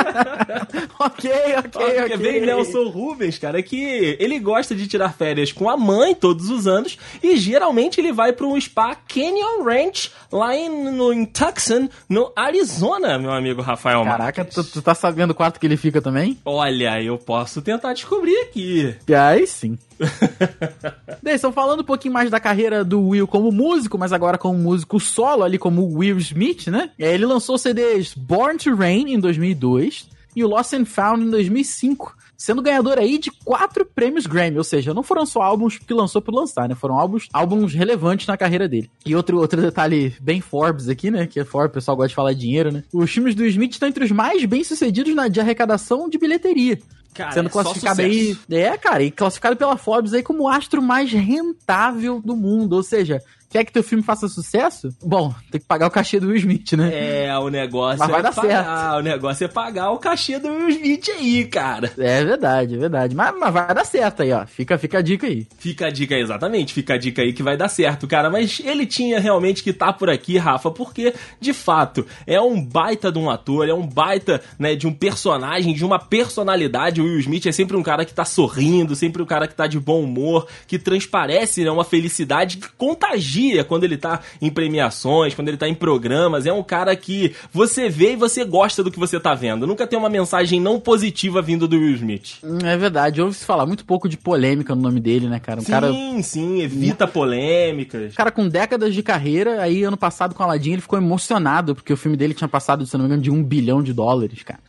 ok, 1.05 1.31
ok, 1.58 2.01
ok. 2.03 2.13
é 2.13 2.17
bem 2.17 2.41
Nelson 2.41 2.89
Rubens, 2.89 3.38
cara, 3.38 3.62
que 3.62 4.17
ele 4.20 4.39
gosta 4.39 4.75
de 4.75 4.88
tirar 4.88 5.13
férias 5.13 5.51
com 5.51 5.70
a 5.70 5.77
mãe 5.77 6.13
todos 6.13 6.50
os 6.50 6.67
anos 6.67 6.98
e 7.22 7.36
geralmente 7.38 8.00
ele 8.00 8.12
vai 8.12 8.34
para 8.34 8.46
um 8.46 8.60
spa 8.60 8.96
Canyon 8.96 9.63
Ranch 9.63 10.12
lá 10.31 10.55
em, 10.55 10.91
no, 10.91 11.12
em 11.12 11.25
Tucson, 11.25 11.89
no 12.08 12.31
Arizona, 12.36 13.17
meu 13.17 13.31
amigo 13.31 13.62
Rafael 13.62 14.03
Caraca, 14.03 14.46
tu, 14.46 14.63
tu 14.63 14.81
tá 14.81 14.93
sabendo 14.93 15.31
o 15.31 15.36
quarto 15.36 15.60
que 15.60 15.65
ele 15.65 15.77
fica 15.77 16.01
também? 16.01 16.38
Olha, 16.46 17.01
eu 17.01 17.17
posso 17.17 17.62
tentar 17.62 17.93
descobrir 17.93 18.36
aqui. 18.43 18.96
Aí 19.13 19.48
sim. 19.48 19.77
Deison, 21.22 21.51
falando 21.51 21.81
um 21.81 21.86
pouquinho 21.86 22.13
mais 22.13 22.29
da 22.29 22.39
carreira 22.39 22.84
do 22.84 23.10
Will 23.10 23.27
como 23.27 23.51
músico, 23.51 23.98
mas 23.98 24.12
agora 24.12 24.38
como 24.38 24.58
músico 24.58 25.00
solo, 25.00 25.43
ali 25.43 25.58
como 25.58 25.98
Will 25.98 26.17
Smith, 26.17 26.67
né? 26.67 26.89
É, 26.98 27.13
Ele 27.13 27.25
lançou 27.25 27.58
CDs 27.58 28.13
Born 28.15 28.58
to 28.58 28.75
Rain 28.75 29.13
em 29.13 29.20
2002 29.20 30.10
e 30.35 30.43
o 30.43 30.47
Lost 30.47 30.73
and 30.73 30.85
Found 30.85 31.25
em 31.25 31.29
2005, 31.29 32.15
sendo 32.38 32.61
ganhador 32.61 32.97
aí 32.97 33.17
de 33.17 33.29
quatro 33.43 33.85
prêmios 33.85 34.25
Grammy, 34.25 34.57
ou 34.57 34.63
seja, 34.63 34.93
não 34.93 35.03
foram 35.03 35.25
só 35.25 35.41
álbuns 35.41 35.77
que 35.77 35.93
lançou 35.93 36.21
por 36.21 36.33
lançar, 36.33 36.67
né? 36.67 36.75
Foram 36.75 37.00
álbuns, 37.00 37.27
álbuns 37.31 37.73
relevantes 37.73 38.27
na 38.27 38.38
carreira 38.38 38.67
dele. 38.67 38.89
E 39.05 39.15
outro, 39.15 39.38
outro 39.39 39.61
detalhe 39.61 40.15
bem 40.21 40.41
Forbes 40.41 40.89
aqui, 40.89 41.11
né? 41.11 41.27
Que 41.27 41.39
é 41.39 41.45
Forbes, 41.45 41.71
o 41.71 41.73
pessoal 41.75 41.97
gosta 41.97 42.09
de 42.09 42.15
falar 42.15 42.33
de 42.33 42.39
dinheiro, 42.39 42.71
né? 42.71 42.83
Os 42.93 43.12
filmes 43.12 43.36
do 43.36 43.45
Smith 43.45 43.73
estão 43.73 43.88
entre 43.89 44.03
os 44.03 44.12
mais 44.12 44.43
bem-sucedidos 44.45 45.13
na 45.13 45.27
de 45.27 45.39
arrecadação 45.39 46.10
de 46.10 46.17
bilheteria. 46.17 46.79
Cara, 47.13 47.32
Sendo 47.34 47.47
é 47.47 47.51
classificado 47.51 48.01
sucesso. 48.01 48.39
aí. 48.49 48.58
É, 48.58 48.77
cara, 48.77 49.03
e 49.03 49.12
classificado 49.12 49.56
pela 49.58 49.77
Forbes 49.77 50.13
aí 50.13 50.23
como 50.23 50.43
o 50.43 50.47
astro 50.47 50.82
mais 50.82 51.12
rentável 51.12 52.21
do 52.23 52.36
mundo. 52.36 52.73
Ou 52.73 52.84
seja, 52.84 53.21
quer 53.51 53.65
que 53.65 53.71
teu 53.71 53.83
filme 53.83 54.03
faça 54.03 54.29
sucesso? 54.29 54.89
Bom, 55.03 55.35
tem 55.51 55.59
que 55.59 55.67
pagar 55.67 55.87
o 55.87 55.91
cachê 55.91 56.19
do 56.19 56.27
Will 56.27 56.37
Smith, 56.37 56.71
né? 56.73 57.25
É, 57.25 57.37
o 57.37 57.49
negócio 57.49 57.99
Mas 57.99 58.09
vai 58.09 58.19
é 58.21 58.23
dar 58.23 58.33
pagar, 58.33 58.97
o 58.97 59.01
negócio 59.01 59.43
é 59.43 59.47
pagar 59.49 59.91
o 59.91 59.97
cachê 59.97 60.39
do 60.39 60.47
Will 60.47 60.69
Smith 60.69 61.09
aí, 61.09 61.45
cara. 61.45 61.91
É, 61.97 62.23
verdade, 62.23 62.75
é 62.75 62.77
verdade. 62.77 63.15
Mas, 63.15 63.35
mas 63.37 63.53
vai 63.53 63.75
dar 63.75 63.85
certo 63.85 64.23
aí, 64.23 64.31
ó. 64.31 64.45
Fica, 64.45 64.77
fica 64.77 64.99
a 64.99 65.01
dica 65.01 65.27
aí. 65.27 65.45
Fica 65.57 65.87
a 65.87 65.89
dica 65.89 66.15
aí, 66.15 66.21
exatamente, 66.21 66.73
fica 66.73 66.93
a 66.93 66.97
dica 66.97 67.21
aí 67.21 67.33
que 67.33 67.43
vai 67.43 67.57
dar 67.57 67.67
certo, 67.67 68.07
cara. 68.07 68.29
Mas 68.29 68.61
ele 68.63 68.85
tinha 68.85 69.19
realmente 69.19 69.61
que 69.61 69.71
estar 69.71 69.93
por 69.93 70.09
aqui, 70.09 70.37
Rafa, 70.37 70.71
porque, 70.71 71.13
de 71.39 71.53
fato, 71.53 72.07
é 72.25 72.39
um 72.39 72.63
baita 72.63 73.11
de 73.11 73.19
um 73.19 73.29
ator, 73.29 73.67
é 73.67 73.73
um 73.73 73.85
baita, 73.85 74.41
né, 74.57 74.75
de 74.75 74.87
um 74.87 74.93
personagem, 74.93 75.73
de 75.73 75.83
uma 75.83 75.99
personalidade. 75.99 77.01
O 77.01 77.03
Will 77.03 77.19
Smith 77.19 77.47
é 77.47 77.51
sempre 77.51 77.75
um 77.75 77.83
cara 77.83 78.05
que 78.05 78.13
tá 78.13 78.23
sorrindo, 78.23 78.95
sempre 78.95 79.21
um 79.21 79.25
cara 79.25 79.45
que 79.45 79.55
tá 79.55 79.67
de 79.67 79.79
bom 79.79 80.01
humor, 80.01 80.47
que 80.67 80.79
transparece, 80.79 81.65
né, 81.65 81.71
uma 81.71 81.83
felicidade 81.83 82.57
que 82.57 82.69
contagia 82.77 83.40
quando 83.67 83.84
ele 83.84 83.97
tá 83.97 84.21
em 84.41 84.49
premiações, 84.49 85.34
quando 85.34 85.47
ele 85.47 85.58
tá 85.58 85.67
em 85.67 85.73
programas. 85.73 86.45
É 86.45 86.54
um 86.54 86.63
cara 86.63 86.95
que 86.95 87.36
você 87.51 87.89
vê 87.89 88.13
e 88.13 88.15
você 88.15 88.43
gosta 88.43 88.84
do 88.84 88.91
que 88.91 88.99
você 88.99 89.19
tá 89.19 89.34
vendo. 89.34 89.67
Nunca 89.67 89.88
tem 89.88 89.97
uma 89.97 90.10
mensagem 90.10 90.60
não 90.60 90.80
positiva 90.80 91.41
vindo 91.41 91.67
do 91.67 91.77
Will 91.77 91.95
Smith. 91.95 92.39
É 92.63 92.77
verdade, 92.77 93.21
ouve-se 93.21 93.45
falar 93.45 93.65
muito 93.65 93.86
pouco 93.86 94.08
de 94.08 94.17
polêmica 94.17 94.75
no 94.75 94.82
nome 94.82 94.99
dele, 94.99 95.27
né, 95.27 95.39
cara? 95.39 95.60
Um 95.60 95.63
sim, 95.63 95.71
cara. 95.71 95.91
sim, 96.23 96.62
evita 96.62 97.08
polêmicas. 97.08 98.15
cara 98.15 98.32
com 98.32 98.47
décadas 98.47 98.93
de 98.93 99.04
carreira, 99.04 99.62
aí 99.62 99.84
ano 99.84 99.97
passado 99.97 100.36
com 100.36 100.43
Aladdin 100.43 100.73
ele 100.73 100.82
ficou 100.82 100.99
emocionado, 100.99 101.75
porque 101.75 101.93
o 101.93 101.97
filme 101.97 102.17
dele 102.17 102.34
tinha 102.34 102.47
passado, 102.47 102.86
se 102.86 102.93
não 102.93 103.01
me 103.01 103.08
engano, 103.08 103.21
de 103.21 103.32
um 103.32 103.43
bilhão 103.43 103.82
de 103.82 103.93
dólares, 103.93 104.43
cara. 104.43 104.60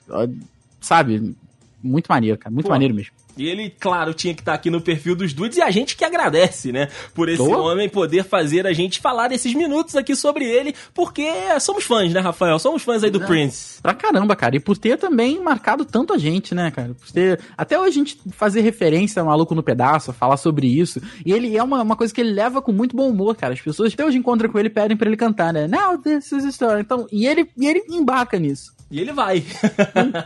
Sabe? 0.81 1.35
Muito 1.83 2.07
maneiro, 2.07 2.39
cara. 2.39 2.53
Muito 2.53 2.67
Pô. 2.67 2.73
maneiro 2.73 2.95
mesmo. 2.95 3.13
E 3.37 3.49
ele, 3.49 3.75
claro, 3.79 4.13
tinha 4.13 4.35
que 4.35 4.43
estar 4.43 4.55
aqui 4.55 4.71
no 4.71 4.81
perfil 4.81 5.15
dos 5.15 5.33
dudes 5.33 5.59
e 5.59 5.63
a 5.63 5.71
gente 5.71 5.97
que 5.97 6.05
agradece, 6.05 6.73
né? 6.73 6.89
Por 7.15 7.29
esse 7.29 7.39
Tô. 7.39 7.51
homem 7.51 7.89
poder 7.89 8.25
fazer 8.25 8.67
a 8.67 8.73
gente 8.73 9.01
falar 9.01 9.33
esses 9.33 9.55
minutos 9.55 9.97
aqui 9.97 10.15
sobre 10.15 10.45
ele, 10.45 10.75
porque 10.95 11.29
somos 11.61 11.85
fãs, 11.85 12.13
né, 12.13 12.21
Rafael? 12.21 12.59
Somos 12.59 12.83
fãs 12.83 13.03
aí 13.03 13.11
do 13.11 13.21
Prince. 13.21 13.81
Pra 13.83 13.95
caramba, 13.95 14.37
cara. 14.37 14.57
E 14.57 14.61
por 14.61 14.77
ter 14.77 14.99
também 14.99 15.41
marcado 15.41 15.85
tanto 15.85 16.13
a 16.13 16.19
gente, 16.19 16.55
né, 16.55 16.71
cara? 16.71 16.95
Por 16.95 17.11
ter. 17.11 17.41
Até 17.57 17.79
hoje 17.79 17.91
a 17.91 18.05
gente 18.05 18.19
fazer 18.31 18.61
referência 18.61 19.21
ao 19.21 19.27
Maluco 19.27 19.55
no 19.55 19.63
Pedaço, 19.63 20.13
falar 20.13 20.37
sobre 20.37 20.67
isso. 20.67 21.01
E 21.25 21.33
ele 21.33 21.57
é 21.57 21.63
uma, 21.63 21.83
uma 21.83 21.97
coisa 21.97 22.13
que 22.13 22.21
ele 22.21 22.33
leva 22.33 22.61
com 22.61 22.73
muito 22.73 22.97
bom 22.97 23.09
humor, 23.09 23.37
cara. 23.37 23.55
As 23.55 23.61
pessoas 23.61 23.93
até 23.93 24.05
hoje 24.05 24.19
encontram 24.19 24.51
com 24.51 24.59
ele 24.59 24.69
e 24.69 24.71
pedem 24.71 24.97
pra 24.97 25.09
ele 25.09 25.17
cantar, 25.17 25.53
né? 25.53 25.67
Now 25.67 25.99
this 25.99 26.33
is 26.33 26.45
a 26.45 26.49
story. 26.49 26.81
Então, 26.81 27.07
e 27.11 27.27
ele, 27.27 27.49
e 27.57 27.67
ele 27.67 27.83
embarca 27.89 28.39
nisso. 28.39 28.73
E 28.93 29.01
ele 29.01 29.13
vai. 29.13 29.43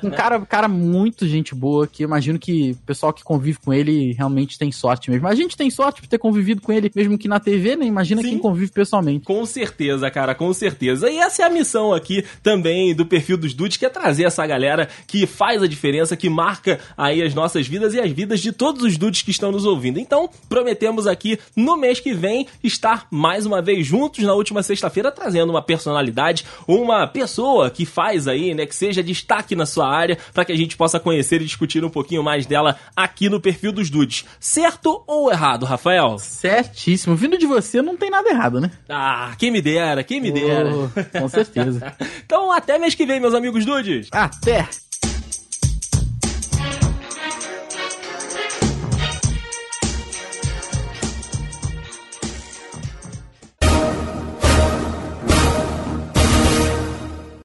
Um 0.02 0.10
cara, 0.10 0.40
cara 0.40 0.66
muito 0.66 1.24
gente 1.26 1.54
boa, 1.54 1.86
que 1.86 2.02
imagino 2.02 2.36
que 2.36 2.72
o 2.72 2.86
pessoal 2.86 3.12
que 3.12 3.22
convive 3.22 3.60
com 3.64 3.72
ele 3.72 4.12
realmente 4.12 4.58
tem 4.58 4.72
sorte 4.72 5.08
mesmo. 5.08 5.28
A 5.28 5.34
gente 5.36 5.56
tem 5.56 5.70
sorte 5.70 6.00
por 6.00 6.08
ter 6.08 6.18
convivido 6.18 6.60
com 6.60 6.72
ele, 6.72 6.90
mesmo 6.92 7.16
que 7.16 7.28
na 7.28 7.38
TV, 7.38 7.76
né? 7.76 7.86
Imagina 7.86 8.22
Sim. 8.22 8.30
quem 8.30 8.38
convive 8.38 8.72
pessoalmente. 8.72 9.24
Com 9.24 9.46
certeza, 9.46 10.10
cara, 10.10 10.34
com 10.34 10.52
certeza. 10.52 11.08
E 11.08 11.18
essa 11.18 11.42
é 11.42 11.46
a 11.46 11.50
missão 11.50 11.94
aqui 11.94 12.24
também 12.42 12.92
do 12.92 13.06
perfil 13.06 13.36
dos 13.36 13.54
dudes, 13.54 13.76
que 13.76 13.86
é 13.86 13.88
trazer 13.88 14.24
essa 14.24 14.44
galera 14.44 14.88
que 15.06 15.26
faz 15.26 15.62
a 15.62 15.68
diferença, 15.68 16.16
que 16.16 16.28
marca 16.28 16.80
aí 16.96 17.22
as 17.22 17.34
nossas 17.34 17.68
vidas 17.68 17.94
e 17.94 18.00
as 18.00 18.10
vidas 18.10 18.40
de 18.40 18.50
todos 18.50 18.82
os 18.82 18.98
dudes 18.98 19.22
que 19.22 19.30
estão 19.30 19.52
nos 19.52 19.64
ouvindo. 19.64 20.00
Então, 20.00 20.28
prometemos 20.48 21.06
aqui 21.06 21.38
no 21.54 21.76
mês 21.76 22.00
que 22.00 22.12
vem 22.12 22.48
estar 22.64 23.06
mais 23.12 23.46
uma 23.46 23.62
vez 23.62 23.86
juntos 23.86 24.24
na 24.24 24.34
última 24.34 24.60
sexta-feira 24.64 25.12
trazendo 25.12 25.50
uma 25.50 25.62
personalidade, 25.62 26.44
uma 26.66 27.06
pessoa 27.06 27.70
que 27.70 27.86
faz 27.86 28.26
aí, 28.26 28.55
né, 28.56 28.66
que 28.66 28.74
seja 28.74 29.02
destaque 29.02 29.54
na 29.54 29.66
sua 29.66 29.88
área, 29.88 30.18
para 30.32 30.44
que 30.44 30.52
a 30.52 30.56
gente 30.56 30.76
possa 30.76 30.98
conhecer 30.98 31.40
e 31.40 31.44
discutir 31.44 31.84
um 31.84 31.90
pouquinho 31.90 32.22
mais 32.22 32.46
dela 32.46 32.76
aqui 32.94 33.28
no 33.28 33.40
perfil 33.40 33.72
dos 33.72 33.90
dudes. 33.90 34.24
Certo 34.40 35.04
ou 35.06 35.30
errado, 35.30 35.64
Rafael? 35.64 36.18
Certíssimo. 36.18 37.14
Vindo 37.14 37.38
de 37.38 37.46
você, 37.46 37.80
não 37.82 37.96
tem 37.96 38.10
nada 38.10 38.28
errado, 38.28 38.60
né? 38.60 38.70
Ah, 38.88 39.34
quem 39.38 39.50
me 39.50 39.62
dera, 39.62 40.02
quem 40.02 40.20
me 40.20 40.32
dera. 40.32 40.70
Oh, 40.74 41.20
com 41.20 41.28
certeza. 41.28 41.94
então, 42.24 42.50
até 42.50 42.78
mês 42.78 42.94
que 42.94 43.06
vem, 43.06 43.20
meus 43.20 43.34
amigos 43.34 43.64
dudes. 43.64 44.08
Até! 44.10 44.68